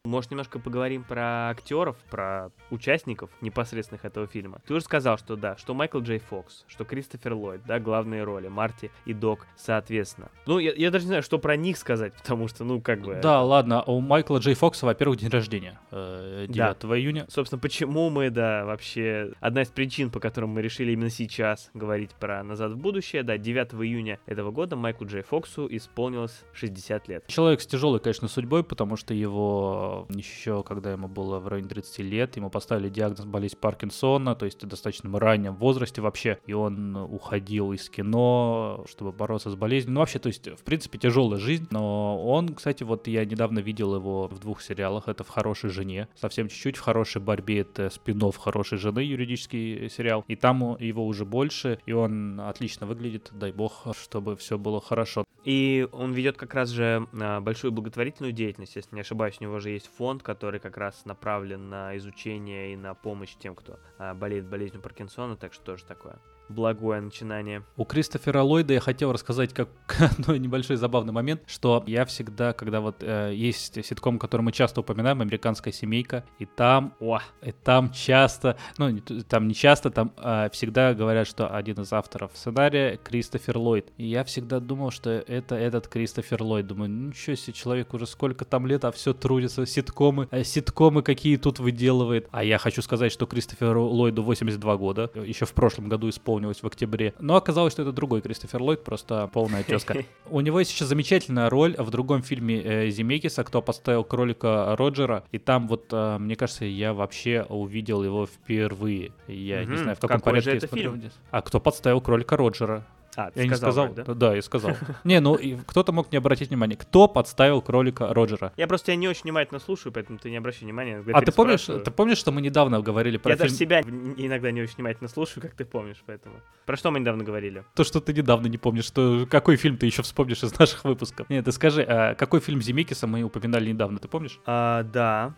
[0.05, 4.61] Может, немножко поговорим про актеров, про участников непосредственных этого фильма.
[4.65, 8.47] Ты уже сказал, что да, что Майкл Джей Фокс, что Кристофер Ллойд, да, главные роли,
[8.47, 10.29] Марти и Док, соответственно.
[10.45, 13.19] Ну, я, я даже не знаю, что про них сказать, потому что, ну, как бы...
[13.21, 16.75] Да, ладно, у Майкла Джей Фокса, во-первых, день рождения, 9 да.
[16.97, 17.25] июня.
[17.29, 19.33] Собственно, почему мы, да, вообще...
[19.39, 23.37] Одна из причин, по которым мы решили именно сейчас говорить про «Назад в будущее», да,
[23.37, 27.27] 9 июня этого года Майклу Джей Фоксу исполнилось 60 лет.
[27.27, 31.99] Человек с тяжелой, конечно, судьбой, потому что его еще когда ему было в районе 30
[31.99, 36.95] лет, ему поставили диагноз болезнь Паркинсона, то есть в достаточно раннем возрасте вообще, и он
[36.95, 39.93] уходил из кино, чтобы бороться с болезнью.
[39.93, 43.95] Ну, вообще, то есть, в принципе, тяжелая жизнь, но он, кстати, вот я недавно видел
[43.95, 48.15] его в двух сериалах, это «В хорошей жене», совсем чуть-чуть, «В хорошей борьбе» это спин
[48.31, 53.87] «Хорошей жены», юридический сериал, и там его уже больше, и он отлично выглядит, дай бог,
[54.01, 55.25] чтобы все было хорошо.
[55.45, 59.59] И он ведет как раз же а, большую благотворительную деятельность, если не ошибаюсь, у него
[59.59, 64.15] же есть фонд, который как раз направлен на изучение и на помощь тем, кто а,
[64.15, 66.19] болеет болезнью Паркинсона, так что тоже такое.
[66.49, 67.63] Благое начинание.
[67.77, 72.81] У Кристофера Ллойда я хотел рассказать как одно небольшой забавный момент, что я всегда, когда
[72.81, 77.91] вот э, есть ситком, который мы часто упоминаем, «Американская семейка», и там, О, и там
[77.91, 83.57] часто, ну, там не часто, там э, всегда говорят, что один из авторов сценария Кристофер
[83.57, 83.91] Ллойд.
[83.97, 86.67] И я всегда думал, что это этот Кристофер Ллойд.
[86.67, 91.01] Думаю, «Ну, ничего себе, человек уже сколько там лет, а все трудится, ситкомы, э, ситкомы
[91.01, 92.27] какие тут выделывает.
[92.31, 96.67] А я хочу сказать, что Кристоферу Ллойду 82 года, еще в прошлом году исполнилось в
[96.67, 97.13] октябре.
[97.19, 100.03] Но оказалось, что это другой Кристофер Ллойд, просто полная тезка.
[100.29, 105.23] У него есть еще замечательная роль в другом фильме э, Земекиса, кто подставил кролика Роджера.
[105.31, 109.11] И там вот, э, мне кажется, я вообще увидел его впервые.
[109.27, 110.95] Я не знаю, в каком порядке я смотрел.
[111.31, 112.85] А кто подставил кролика Роджера?
[113.15, 114.03] А, Я не сказал, да?
[114.03, 114.35] да?
[114.35, 114.71] я сказал.
[115.03, 116.75] Не, ну кто-то мог не обратить внимания.
[116.75, 118.51] Кто подставил кролика Роджера?
[118.57, 121.03] Я просто тебя не очень внимательно слушаю, поэтому ты не обращай внимания.
[121.13, 123.59] А ты помнишь, ты помнишь, что мы недавно говорили про Я даже фильм?
[123.59, 126.35] себя в- иногда не очень внимательно слушаю, как ты помнишь, поэтому.
[126.65, 127.63] Про что мы недавно говорили?
[127.75, 131.29] То, что ты недавно не помнишь, что какой фильм ты еще вспомнишь из наших выпусков.
[131.29, 134.39] Нет, ты скажи, а какой фильм Земекиса мы упоминали недавно, ты помнишь?
[134.45, 135.35] А, да.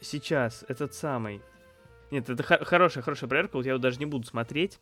[0.00, 1.42] Сейчас, этот самый.
[2.10, 4.78] Нет, это хо- хорошая, хорошая проверка, вот я его даже не буду смотреть.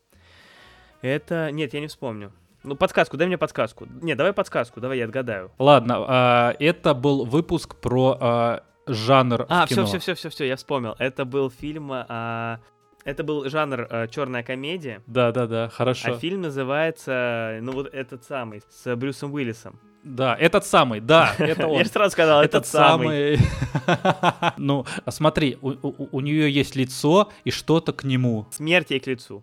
[1.02, 1.50] Это...
[1.52, 2.32] Нет, я не вспомню.
[2.64, 3.86] Ну, подсказку, дай мне подсказку.
[4.02, 5.50] Не, давай подсказку, давай я отгадаю.
[5.58, 10.56] Ладно, а, это был выпуск про а, жанр А, все, все, все, все, все, я
[10.56, 10.96] вспомнил.
[10.98, 11.90] Это был фильм.
[11.92, 12.58] а,
[13.04, 15.02] Это был жанр черная комедия.
[15.06, 16.14] Да, да, да, хорошо.
[16.14, 19.78] А фильм называется, ну вот этот самый, с Брюсом Уиллисом.
[20.04, 21.78] Да, этот самый, да, это он.
[21.78, 23.38] Я же сразу сказал, этот, самый.
[24.56, 28.46] Ну, а смотри, у, у- у нее есть лицо и что-то к нему.
[28.50, 29.42] Смерть ей к лицу.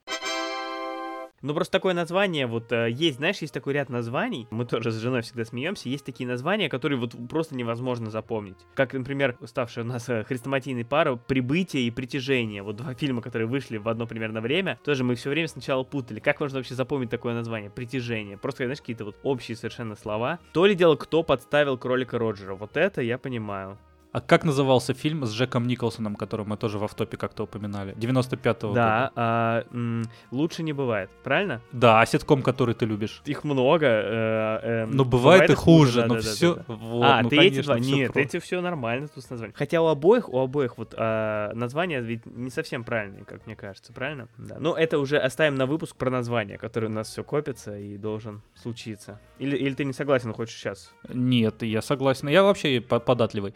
[1.45, 4.95] Ну, просто такое название, вот э, есть, знаешь, есть такой ряд названий, мы тоже с
[4.95, 8.58] женой всегда смеемся, есть такие названия, которые вот просто невозможно запомнить.
[8.73, 12.63] Как, например, ставшая у нас э, хрестоматийной пара «Прибытие» и «Притяжение».
[12.63, 16.19] Вот два фильма, которые вышли в одно примерно время, тоже мы все время сначала путали.
[16.19, 17.69] Как можно вообще запомнить такое название?
[17.69, 18.39] «Притяжение».
[18.39, 20.39] Просто, знаешь, какие-то вот общие совершенно слова.
[20.51, 22.55] То ли дело, кто подставил кролика Роджера.
[22.55, 23.77] Вот это я понимаю.
[24.15, 27.93] А как назывался фильм с Джеком Николсоном, который мы тоже в автопе как-то упоминали?
[27.95, 29.12] 95-го Да, года.
[29.17, 31.60] а, м, лучше не бывает, правильно?
[31.73, 33.21] Да, а ситком, который ты любишь?
[33.25, 33.86] Их много.
[33.88, 36.56] э, э, Ну, бывает, и хуже, да, но да, да, все...
[36.56, 36.73] да, да.
[36.75, 37.82] Вот, а, ну, ты эти конечно, два?
[37.84, 39.54] всё Нет, про- эти все нормально тут с названием.
[39.58, 43.91] Хотя у обоих, у обоих вот а, названия ведь не совсем правильные, как мне кажется,
[43.91, 44.30] правильно?
[44.38, 44.56] Да.
[44.62, 48.41] Ну, это уже оставим на выпуск про название, который у нас все копится и должен
[48.56, 49.19] случиться.
[49.39, 50.93] Или, или ты не согласен, хочешь сейчас?
[51.10, 52.30] Нет, я согласен.
[52.30, 53.54] Я вообще по- податливый.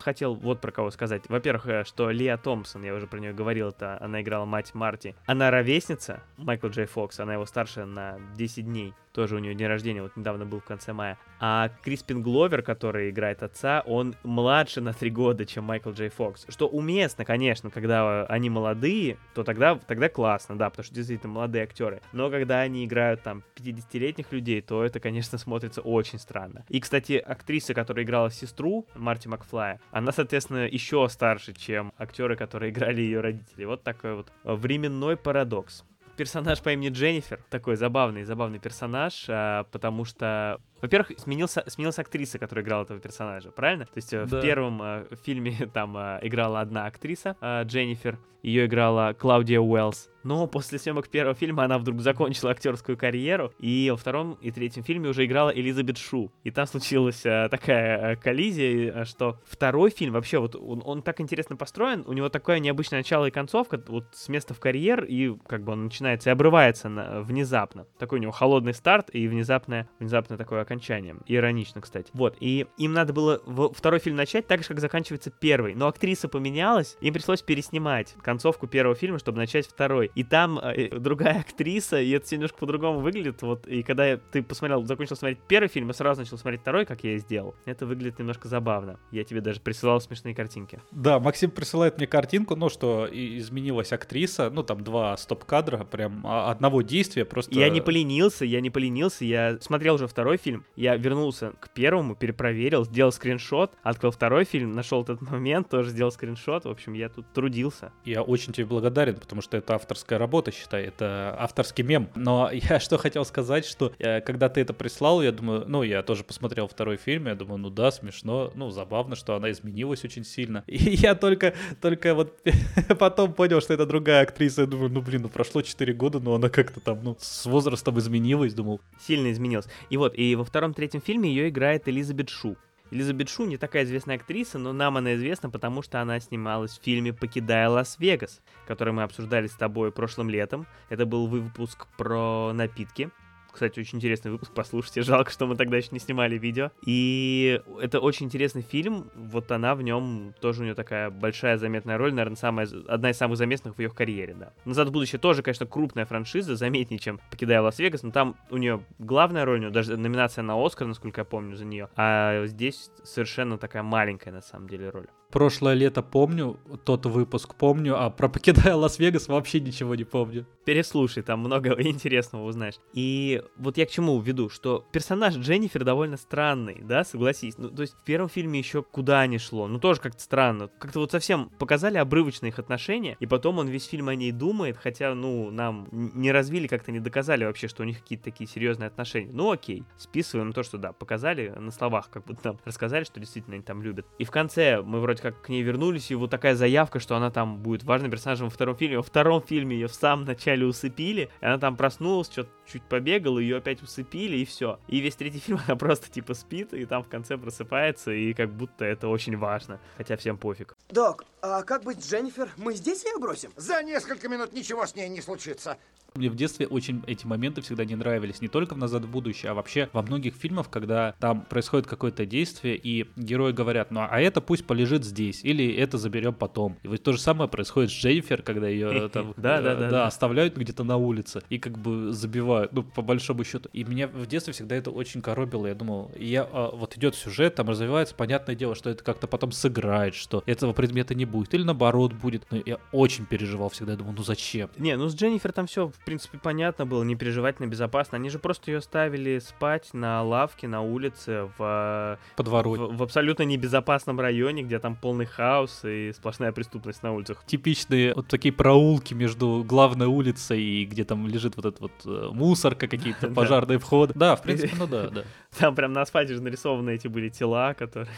[0.00, 1.22] Хотел вот про кого сказать.
[1.28, 5.14] Во-первых, э, что Лия Томпсон, я уже про нее говорил, это она играла мать Марти.
[5.26, 8.94] Она ровесница Майкла Джей Фокс, она его старше на 10 дней.
[9.12, 11.18] Тоже у нее день рождения, вот недавно был в конце мая.
[11.40, 16.44] А Криспин Гловер, который играет отца, он младше на 3 года, чем Майкл Джей Фокс.
[16.48, 21.64] Что уместно, конечно, когда они молодые, то тогда, тогда классно, да, потому что действительно молодые
[21.64, 22.02] актеры.
[22.12, 26.64] Но когда они играют там 50-летних людей, то это, конечно, смотрится очень странно.
[26.68, 32.70] И, кстати, актриса, которая играла сестру Марти Макфлая, она, соответственно, еще старше, чем актеры, которые
[32.72, 33.64] играли ее родители.
[33.64, 35.84] Вот такой вот э, временной парадокс.
[36.20, 42.38] Персонаж по имени Дженнифер, такой забавный, забавный персонаж, а, потому что, во-первых, сменился, сменилась актриса,
[42.38, 43.86] которая играла этого персонажа, правильно?
[43.86, 44.38] То есть э, Да.
[44.38, 50.09] в первом э, фильме там э, играла одна актриса, э, Дженнифер, ее играла Клаудия Уэллс.
[50.22, 54.84] Но после съемок первого фильма она вдруг закончила актерскую карьеру, и во втором и третьем
[54.84, 56.30] фильме уже играла Элизабет Шу.
[56.44, 61.02] И там случилась э, такая э, коллизия, э, что второй фильм вообще вот он, он
[61.02, 65.04] так интересно построен, у него такое необычное начало и концовка, вот с места в карьер,
[65.04, 67.86] и как бы он начинается и обрывается на- внезапно.
[67.98, 71.16] Такой у него холодный старт и внезапное, внезапное такое окончание.
[71.26, 72.10] Иронично, кстати.
[72.12, 73.40] Вот, и им надо было
[73.74, 75.74] второй фильм начать так же, как заканчивается первый.
[75.74, 80.09] Но актриса поменялась, им пришлось переснимать концовку первого фильма, чтобы начать второй.
[80.14, 83.42] И там э, другая актриса, и это всё немножко по-другому выглядит.
[83.42, 86.84] Вот, и когда я- ты посмотрел, закончил смотреть первый фильм, и сразу начал смотреть второй,
[86.86, 88.98] как я и сделал, это выглядит немножко забавно.
[89.10, 90.80] Я тебе даже присылал смешные картинки.
[90.90, 96.50] Да, Максим присылает мне картинку, ну что, изменилась актриса, ну там два стоп-кадра, прям а,
[96.50, 97.54] одного действия, просто...
[97.58, 102.14] Я не поленился, я не поленился, я смотрел уже второй фильм, я вернулся к первому,
[102.14, 107.08] перепроверил, сделал скриншот, открыл второй фильм, нашел этот момент, тоже сделал скриншот, в общем, я
[107.08, 107.92] тут трудился.
[108.04, 112.08] Я очень тебе благодарен, потому что это авторская работа, считай, это авторский мем.
[112.14, 116.02] Но я что хотел сказать, что э, когда ты это прислал, я думаю, ну, я
[116.02, 120.24] тоже посмотрел второй фильм, я думаю, ну да, смешно, ну, забавно, что она изменилась очень
[120.24, 120.64] сильно.
[120.66, 122.38] И я только, только вот
[122.98, 126.34] потом понял, что это другая актриса, я думаю, ну, блин, ну, прошло 4 года, но
[126.34, 129.66] она как-то там, ну, с возрастом изменилась, думал, Сильно изменилось.
[129.90, 132.56] И вот, и во втором-третьем фильме ее играет Элизабет Шу.
[132.90, 136.82] Элизабет Шу не такая известная актриса, но нам она известна, потому что она снималась в
[136.82, 140.66] фильме «Покидая Лас-Вегас», который мы обсуждали с тобой прошлым летом.
[140.88, 143.10] Это был выпуск про напитки.
[143.52, 145.02] Кстати, очень интересный выпуск, послушайте.
[145.02, 146.70] Жалко, что мы тогда еще не снимали видео.
[146.84, 149.10] И это очень интересный фильм.
[149.14, 153.16] Вот она в нем тоже у нее такая большая заметная роль, наверное, самая, одна из
[153.16, 154.52] самых заметных в ее карьере, да.
[154.64, 158.84] «Назад в будущее» тоже, конечно, крупная франшиза, заметнее, чем «Покидая Лас-Вегас», но там у нее
[158.98, 161.88] главная роль, у нее даже номинация на Оскар, насколько я помню, за нее.
[161.96, 165.06] А здесь совершенно такая маленькая, на самом деле, роль.
[165.30, 170.46] Прошлое лето помню, тот выпуск помню, а про «Покидая Лас-Вегас» вообще ничего не помню.
[170.70, 172.76] Переслушай, там много интересного узнаешь.
[172.92, 177.58] И вот я к чему веду, что персонаж Дженнифер довольно странный, да, согласись.
[177.58, 180.68] Ну, то есть в первом фильме еще куда не шло, ну тоже как-то странно.
[180.78, 184.76] Как-то вот совсем показали обрывочные их отношения, и потом он весь фильм о ней думает,
[184.76, 188.86] хотя, ну, нам не развили, как-то не доказали вообще, что у них какие-то такие серьезные
[188.86, 189.32] отношения.
[189.32, 193.56] Ну окей, списываем то, что да, показали на словах, как будто нам рассказали, что действительно
[193.56, 194.06] они там любят.
[194.20, 197.32] И в конце мы вроде как к ней вернулись, и вот такая заявка, что она
[197.32, 198.98] там будет важным персонажем во втором фильме.
[198.98, 203.38] Во втором фильме ее в самом начале усыпили, и она там проснулась, что-то чуть побегала,
[203.38, 204.78] ее опять усыпили, и все.
[204.88, 208.50] И весь третий фильм она просто типа спит, и там в конце просыпается, и как
[208.52, 209.80] будто это очень важно.
[209.96, 210.76] Хотя всем пофиг.
[210.88, 212.50] Док, а как быть с Дженнифер?
[212.56, 213.50] Мы здесь ее бросим?
[213.56, 215.78] За несколько минут ничего с ней не случится.
[216.14, 218.40] Мне в детстве очень эти моменты всегда не нравились.
[218.40, 222.26] Не только в «Назад в будущее», а вообще во многих фильмах, когда там происходит какое-то
[222.26, 226.76] действие, и герои говорят, ну а это пусть полежит здесь, или это заберем потом.
[226.82, 230.56] И вот то же самое происходит с Дженнифер, когда ее там да, да, да, оставляют
[230.56, 233.68] где-то на улице и как бы забивают, ну, по большому счету.
[233.72, 235.66] И меня в детстве всегда это очень коробило.
[235.66, 239.52] Я думал, я, а, вот идет сюжет, там развивается, понятное дело, что это как-то потом
[239.52, 242.46] сыграет, что этого предмета не будет, или наоборот будет.
[242.50, 244.70] Но я очень переживал всегда, думал, ну зачем?
[244.76, 248.16] Не, ну с Дженнифер там все в принципе, понятно было, не переживать на безопасно.
[248.16, 252.78] Они же просто ее ставили спать на лавке, на улице, в, Подворот.
[252.78, 257.44] в, в абсолютно небезопасном районе, где там полный хаос и сплошная преступность на улицах.
[257.46, 262.30] Типичные вот такие проулки между главной улицей и где там лежит вот этот вот э,
[262.32, 264.14] мусорка, какие-то пожарные входы.
[264.16, 265.24] Да, в принципе, ну да, да.
[265.58, 268.08] Там прям на асфальте же нарисованы эти были тела, которые...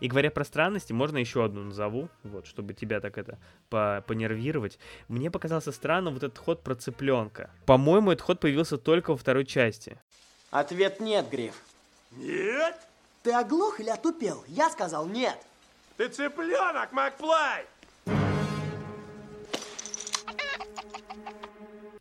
[0.00, 3.38] И говоря про странности, можно еще одну назову, вот, чтобы тебя так это
[3.70, 4.78] по понервировать.
[5.08, 7.50] Мне показался странным вот этот ход про цыпленка.
[7.64, 9.98] По-моему, этот ход появился только во второй части.
[10.50, 11.54] Ответ нет, Гриф.
[12.12, 12.76] Нет?
[13.22, 14.44] Ты оглох или отупел?
[14.48, 15.38] Я сказал нет.
[15.96, 17.64] Ты цыпленок, Макфлай!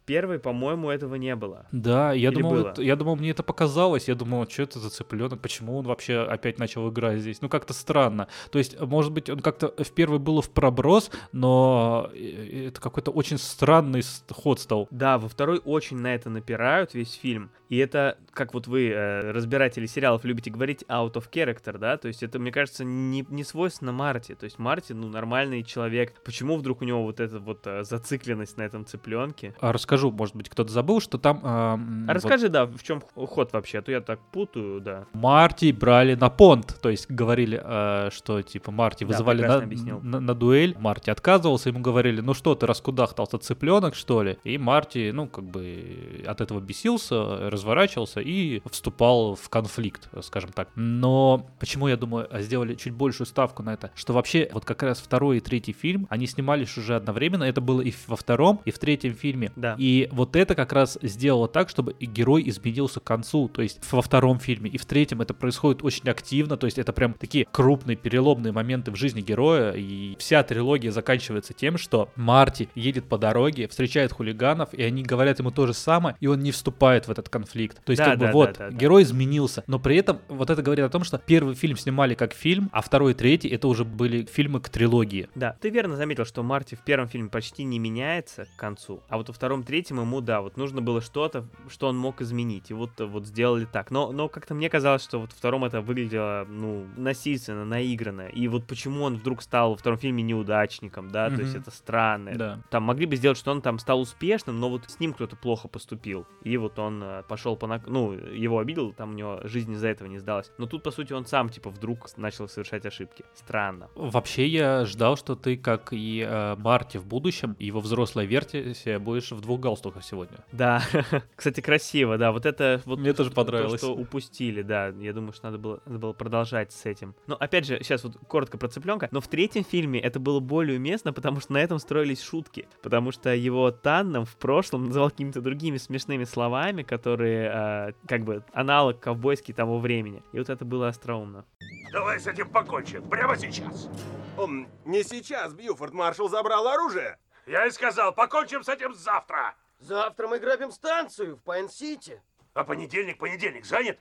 [0.05, 1.65] Первый, по-моему, этого не было.
[1.71, 2.67] Да, я Или думал, было?
[2.69, 4.07] это- я думал, мне это показалось.
[4.07, 7.41] Я думал, что это за цыпленок, почему он вообще опять начал играть здесь?
[7.41, 8.27] Ну, как-то странно.
[8.51, 13.09] То есть, может быть, он как-то в первый было в проброс, но э, это какой-то
[13.11, 14.87] очень странный ход стал.
[14.91, 17.49] Да, во второй очень на это напирают весь фильм.
[17.69, 21.97] И это, как вот вы, э, разбиратели сериалов, любите говорить, out of character, да?
[21.97, 24.35] То есть это, мне кажется, не, не свойственно Марти.
[24.35, 26.13] То есть Марти, ну, нормальный человек.
[26.23, 29.55] Почему вдруг у него вот эта вот э, зацикленность на этом цыпленке?
[29.59, 31.41] А расскажу, может быть, кто-то забыл, что там...
[31.43, 34.79] а, м, А вот расскажи, да, в чем ход вообще, а то я так путаю,
[34.81, 35.05] да.
[35.13, 39.99] Марти брали на понт, то есть говорили, э, что типа Марти Да, вызывали на, объяснил.
[40.01, 44.37] на- на дуэль, Марти отказывался, ему говорили, ну что ты раскудахтался, цыпленок что ли?
[44.43, 50.69] И Марти, ну как бы от этого бесился, разворачивался и вступал в конфликт, скажем так.
[50.75, 54.99] Но почему я думаю, сделали чуть большую ставку на это, что вообще вот как раз
[54.99, 58.79] второй и третий фильм, они снимались уже одновременно, это было и во втором, и в
[58.79, 59.51] третьем фильме.
[59.55, 59.75] Да.
[59.77, 63.47] И вот это как раз сделало так, чтобы герой изменился к концу.
[63.49, 66.57] То есть во втором фильме и в третьем это происходит очень активно.
[66.57, 69.71] То есть это прям такие крупные переломные моменты в жизни героя.
[69.71, 75.39] И вся трилогия заканчивается тем, что Марти едет по дороге, встречает хулиганов, и они говорят
[75.39, 77.44] ему то же самое, и он не вступает в этот конфликт.
[77.83, 78.77] То есть Да, как бы да, вот, да, да, да.
[78.77, 79.63] герой изменился.
[79.67, 82.81] Но при этом вот это говорит о том, что первый фильм снимали как фильм, а
[82.81, 85.29] второй и третий это уже были фильмы к трилогии.
[85.35, 89.17] Да, ты верно заметил, что Марти в первом фильме почти не меняется к концу, а
[89.17, 92.73] вот во втором, третьем ему, да, вот нужно было что-то, что он мог изменить, и
[92.73, 93.91] вот, вот сделали так.
[93.91, 98.47] Но, но как-то мне казалось, что вот во втором это выглядело, ну, насильственно, наигранно, и
[98.47, 102.31] вот почему он вдруг стал во втором фильме неудачником, да, то есть это странно.
[102.35, 102.59] Да.
[102.69, 105.67] Там могли бы сделать, что он там стал успешным, но вот с ним кто-то плохо
[105.67, 109.73] поступил, и вот он э, пошел по, нак- ну, его обидел, там у него жизнь
[109.73, 110.51] из-за этого не сдалась.
[110.57, 113.25] Но тут, по сути, он сам, типа, вдруг начал совершать ошибки.
[113.33, 113.89] Странно.
[113.95, 119.31] Вообще я ждал, что ты, как и э, Марти в будущем, его взрослая версия, будешь
[119.31, 120.37] в двух галстуках сегодня.
[120.53, 120.81] Да,
[121.35, 123.81] кстати, красиво, да, вот это вот Мне тоже то, понравилось.
[123.81, 127.15] что упустили, да, я думаю, что надо было, надо было продолжать с этим.
[127.27, 130.77] Но опять же, сейчас вот коротко про цыпленка, но в третьем фильме это было более
[130.77, 135.41] уместно, потому что на этом строились шутки, потому что его Танном в прошлом называл какими-то
[135.41, 140.87] другими смешными словами, которые э, как бы аналог ковбойский того времени, и вот это было
[140.87, 141.45] остроумно.
[141.91, 143.07] Давай с этим покончим.
[143.09, 143.89] Прямо сейчас.
[144.37, 147.17] Он не сейчас Бьюфорд Маршал забрал оружие.
[147.45, 149.55] Я и сказал, покончим с этим завтра.
[149.79, 152.21] Завтра мы грабим станцию в Пайн-Сити.
[152.53, 153.99] А понедельник, понедельник занят?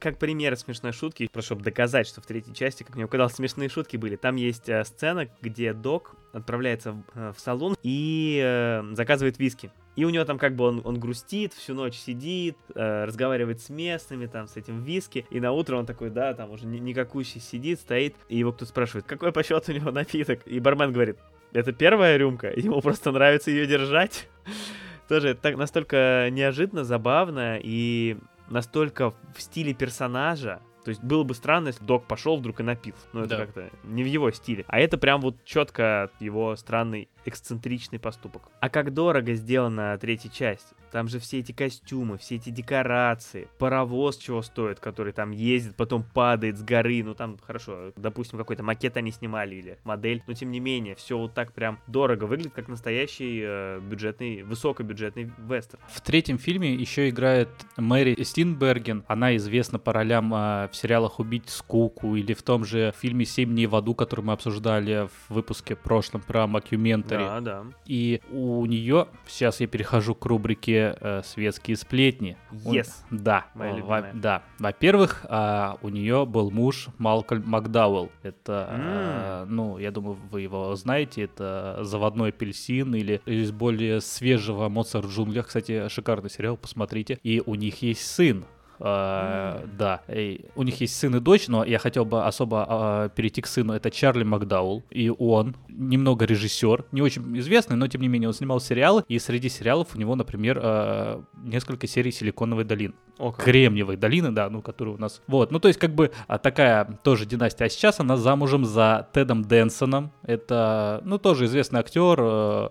[0.00, 3.68] Как пример смешной шутки, просто чтобы доказать, что в третьей части, как мне показалось, смешные
[3.68, 4.16] шутки были.
[4.16, 9.70] Там есть э, сцена, где Док отправляется в, э, в салон и э, заказывает виски.
[9.96, 13.68] И у него там как бы он, он грустит, всю ночь сидит, э, разговаривает с
[13.68, 15.26] местными, там, с этим виски.
[15.30, 18.16] И на утро он такой, да, там уже никакущий сидит, стоит.
[18.28, 20.40] И его кто-то спрашивает, какой по счету у него напиток?
[20.46, 21.18] И бармен говорит,
[21.52, 24.28] это первая рюмка, ему просто нравится ее держать.
[25.08, 28.16] Тоже так настолько неожиданно, забавно и
[28.48, 32.94] настолько в стиле персонажа, то есть было бы странно, если док пошел вдруг и напил.
[33.14, 33.36] Ну, это да.
[33.38, 34.64] как-то не в его стиле.
[34.68, 38.50] А это прям вот четко его странный эксцентричный поступок.
[38.60, 40.74] А как дорого сделана третья часть.
[40.94, 46.04] Там же все эти костюмы, все эти декорации, паровоз чего стоит, который там ездит, потом
[46.04, 47.02] падает с горы.
[47.02, 50.22] Ну там, хорошо, допустим, какой-то макет они снимали или модель.
[50.28, 55.32] Но тем не менее, все вот так прям дорого выглядит, как настоящий э, бюджетный, высокобюджетный
[55.36, 55.82] вестерн.
[55.88, 59.02] В третьем фильме еще играет Мэри Стинберген.
[59.08, 63.50] Она известна по ролям э, в сериалах «Убить скуку» или в том же фильме «Семь
[63.50, 67.24] дней в аду», который мы обсуждали в выпуске прошлом про Макюментари.
[67.24, 67.64] Да, да.
[67.84, 72.36] И у нее, сейчас я перехожу к рубрике э, «Светские сплетни».
[72.50, 72.88] Yes.
[73.10, 73.46] У, да.
[73.54, 74.42] Во, да.
[74.58, 78.10] Во-первых, э, у нее был муж Малкольм Макдауэлл.
[78.22, 79.44] Это, mm.
[79.44, 81.22] э, ну, я думаю, вы его знаете.
[81.22, 85.46] Это «Заводной апельсин» или из более свежего «Моцарт в джунглях».
[85.46, 87.18] Кстати, шикарный сериал, посмотрите.
[87.22, 88.44] И у них есть сын.
[88.78, 93.14] Uh, да, и у них есть сын и дочь, но я хотел бы особо uh,
[93.14, 93.72] перейти к сыну.
[93.72, 98.34] Это Чарли Макдаул, и он немного режиссер, не очень известный, но тем не менее он
[98.34, 102.94] снимал сериалы, и среди сериалов у него, например, uh, несколько серий «Силиконовой долины».
[103.16, 103.44] Okay.
[103.44, 105.22] Кремниевой долины, да, ну, которые у нас...
[105.28, 106.10] Вот, ну, то есть, как бы
[106.42, 107.66] такая тоже династия.
[107.66, 110.10] А сейчас она замужем за Тедом Дэнсоном.
[110.22, 112.20] Это, ну, тоже известный актер.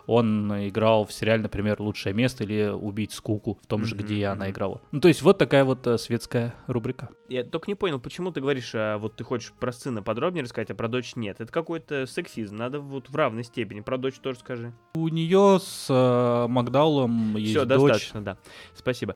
[0.06, 4.04] Он играл в сериале, например, «Лучшее место» или «Убить скуку», в том же, mm-hmm.
[4.04, 4.82] где она играла.
[4.92, 7.10] Ну, то есть, вот такая вот светская рубрика.
[7.30, 10.72] Я только не понял, почему ты говоришь, а вот ты хочешь про сына подробнее рассказать,
[10.72, 11.42] а про дочь нет.
[11.42, 12.56] Это какой-то сексизм.
[12.56, 13.82] Надо вот в равной степени.
[13.82, 14.74] Про дочь тоже скажи.
[14.96, 17.80] У нее с э, Макдаулом есть Все, дочь.
[17.80, 18.38] достаточно, да.
[18.74, 19.16] Спасибо.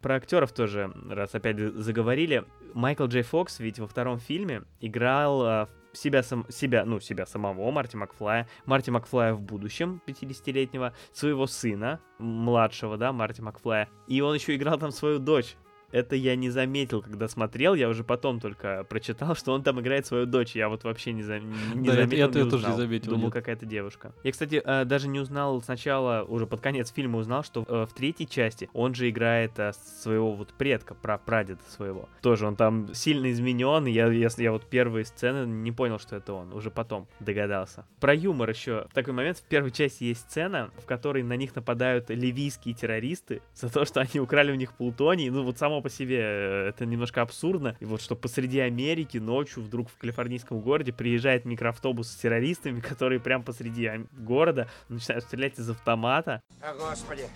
[0.00, 2.44] Про актеров тоже, раз опять заговорили.
[2.74, 7.70] Майкл Джей Фокс ведь во втором фильме играл а, себя, сам, себя, ну, себя самого,
[7.70, 14.34] Марти Макфлая, Марти Макфлая в будущем, 50-летнего, своего сына, младшего, да, Марти Макфлая, и он
[14.34, 15.56] еще играл там свою дочь,
[15.94, 20.06] это я не заметил, когда смотрел, я уже потом только прочитал, что он там играет
[20.06, 20.56] свою дочь.
[20.56, 21.38] Я вот вообще не, за...
[21.38, 23.10] не да, заметил, я, не я тоже не заметил.
[23.12, 24.12] Думал, какая-то девушка.
[24.24, 27.94] Я, кстати, э, даже не узнал сначала, уже под конец фильма узнал, что э, в
[27.94, 32.08] третьей части он же играет э, своего вот предка, про прадеда своего.
[32.22, 36.32] Тоже он там сильно изменен, я, я, я вот первые сцены не понял, что это
[36.32, 37.86] он, уже потом догадался.
[38.00, 38.88] Про юмор еще.
[38.90, 43.42] В такой момент в первой части есть сцена, в которой на них нападают ливийские террористы
[43.54, 45.30] за то, что они украли у них плутоний.
[45.30, 47.76] Ну вот само по себе э, это немножко абсурдно.
[47.78, 53.20] И вот что посреди Америки ночью вдруг в калифорнийском городе приезжает микроавтобус с террористами, которые
[53.20, 56.42] прям посреди города начинают стрелять из автомата.
[56.62, 57.28] О, Господи!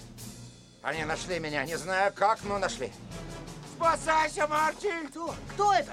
[0.83, 2.91] Они нашли меня, не знаю как, но нашли.
[3.77, 4.91] Спасайся, Марти!
[5.09, 5.35] Кто?
[5.53, 5.93] Кто это?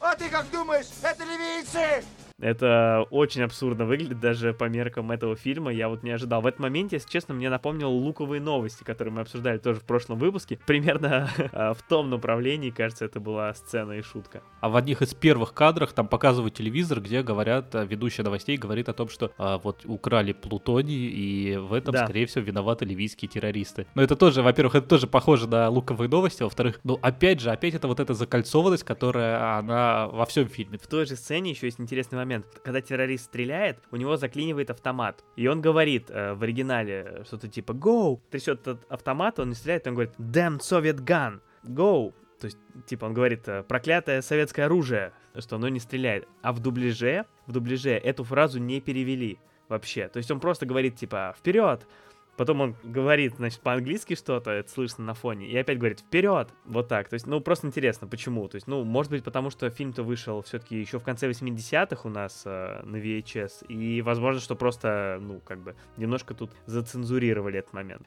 [0.00, 2.04] А ты как думаешь, это ливийцы?
[2.42, 5.72] Это очень абсурдно выглядит даже по меркам этого фильма.
[5.72, 6.42] Я вот не ожидал.
[6.42, 10.18] В этот моменте, если честно, мне напомнил луковые новости, которые мы обсуждали тоже в прошлом
[10.18, 10.58] выпуске.
[10.66, 14.42] Примерно а, в том направлении, кажется, это была сцена и шутка.
[14.60, 18.88] А в одних из первых кадрах там показывают телевизор, где говорят, а, ведущая новостей говорит
[18.88, 22.06] о том, что а, вот украли плутоний, и в этом, да.
[22.06, 23.86] скорее всего, виноваты ливийские террористы.
[23.94, 27.74] Но это тоже, во-первых, это тоже похоже на луковые новости, во-вторых, ну, опять же, опять
[27.74, 30.78] это вот эта закольцованность, которая, она во всем фильме.
[30.78, 34.70] В той же сцене еще есть интересный момент момент, когда террорист стреляет, у него заклинивает
[34.70, 35.24] автомат.
[35.36, 39.86] И он говорит э, в оригинале что-то типа «Go!» Трясет этот автомат, он не стреляет,
[39.86, 41.40] он говорит «Damn Soviet gun!
[41.64, 46.26] Go!» То есть, типа, он говорит э, «проклятое советское оружие», что оно не стреляет.
[46.42, 50.08] А в дубляже, в дубляже эту фразу не перевели вообще.
[50.08, 51.86] То есть он просто говорит, типа, «Вперед!»
[52.36, 56.88] Потом он говорит, значит, по-английски что-то, это слышно на фоне, и опять говорит «Вперед!» Вот
[56.88, 57.08] так.
[57.08, 58.48] То есть, ну, просто интересно, почему.
[58.48, 62.12] То есть, ну, может быть, потому что фильм-то вышел все-таки еще в конце 80-х у
[62.12, 67.72] нас э, на VHS, и возможно, что просто, ну, как бы, немножко тут зацензурировали этот
[67.72, 68.06] момент.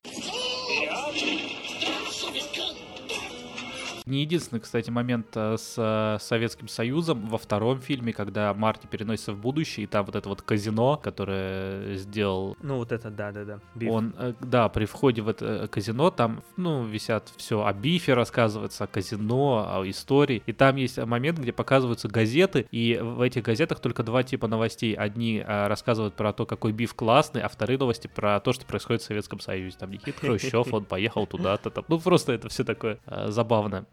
[4.05, 9.33] Не единственный, кстати, момент э, с э, Советским Союзом во втором фильме, когда Марти переносится
[9.33, 12.55] в будущее, и там вот это вот казино, которое сделал...
[12.61, 13.59] Ну вот это, да-да-да.
[13.89, 18.83] Он, э, да, при входе в это казино там, ну, висят все о бифе рассказывается,
[18.83, 20.43] о казино, о истории.
[20.45, 24.93] И там есть момент, где показываются газеты, и в этих газетах только два типа новостей.
[24.93, 29.05] Одни рассказывают про то, какой биф классный, а вторые новости про то, что происходит в
[29.05, 29.77] Советском Союзе.
[29.79, 31.71] Там Никита Хрущев, он поехал туда-то.
[31.71, 31.85] Там.
[31.87, 33.85] Ну, просто это все такое забавно.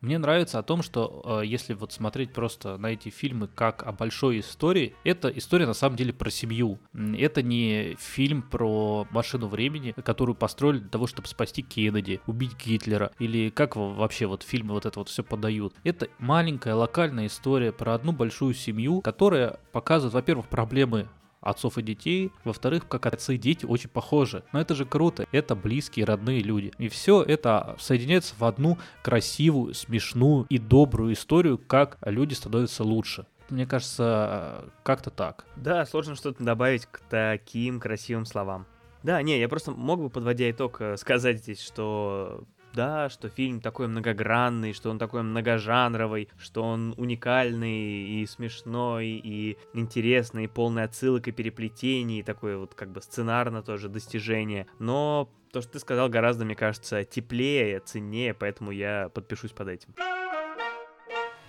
[0.00, 3.92] Мне нравится о том, что э, если вот смотреть просто на эти фильмы как о
[3.92, 6.78] большой истории, это история на самом деле про семью.
[6.94, 13.12] Это не фильм про машину времени, которую построили для того, чтобы спасти Кеннеди, убить Гитлера,
[13.18, 15.74] или как вообще вот фильмы вот это вот все подают.
[15.84, 21.08] Это маленькая локальная история про одну большую семью, которая показывает, во-первых, проблемы
[21.40, 22.32] отцов и детей.
[22.44, 24.44] Во-вторых, как отцы и дети очень похожи.
[24.52, 25.26] Но это же круто.
[25.32, 26.72] Это близкие, родные люди.
[26.78, 33.26] И все это соединяется в одну красивую, смешную и добрую историю, как люди становятся лучше.
[33.48, 35.44] Мне кажется, как-то так.
[35.56, 38.66] Да, сложно что-то добавить к таким красивым словам.
[39.02, 43.60] Да, не, я просто мог бы, подводя итог, э, сказать здесь, что да, что фильм
[43.60, 50.84] такой многогранный, что он такой многожанровый, что он уникальный и смешной, и интересный, и полный
[50.84, 54.66] отсылок и переплетений, и такое вот как бы сценарно тоже достижение.
[54.78, 59.94] Но то, что ты сказал, гораздо, мне кажется, теплее, ценнее, поэтому я подпишусь под этим.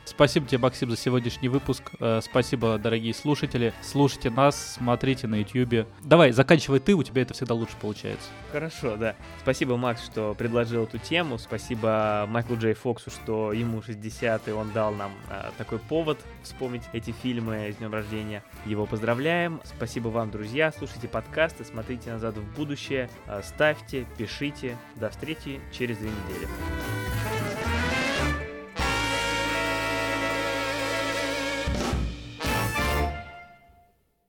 [0.05, 1.83] Спасибо тебе, Максим, за сегодняшний выпуск.
[1.99, 3.73] Э, спасибо, дорогие слушатели.
[3.81, 5.87] Слушайте нас, смотрите на YouTube.
[6.03, 8.27] Давай, заканчивай ты, у тебя это всегда лучше получается.
[8.51, 9.15] Хорошо, да.
[9.41, 11.37] Спасибо, Макс, что предложил эту тему.
[11.37, 16.83] Спасибо Майклу Джей Фоксу, что ему 60, и он дал нам а, такой повод вспомнить
[16.93, 18.43] эти фильмы с днем рождения.
[18.65, 19.61] Его поздравляем.
[19.63, 20.73] Спасибо вам, друзья.
[20.77, 24.77] Слушайте подкасты, смотрите назад в будущее, а, ставьте, пишите.
[24.95, 27.60] До встречи через две недели.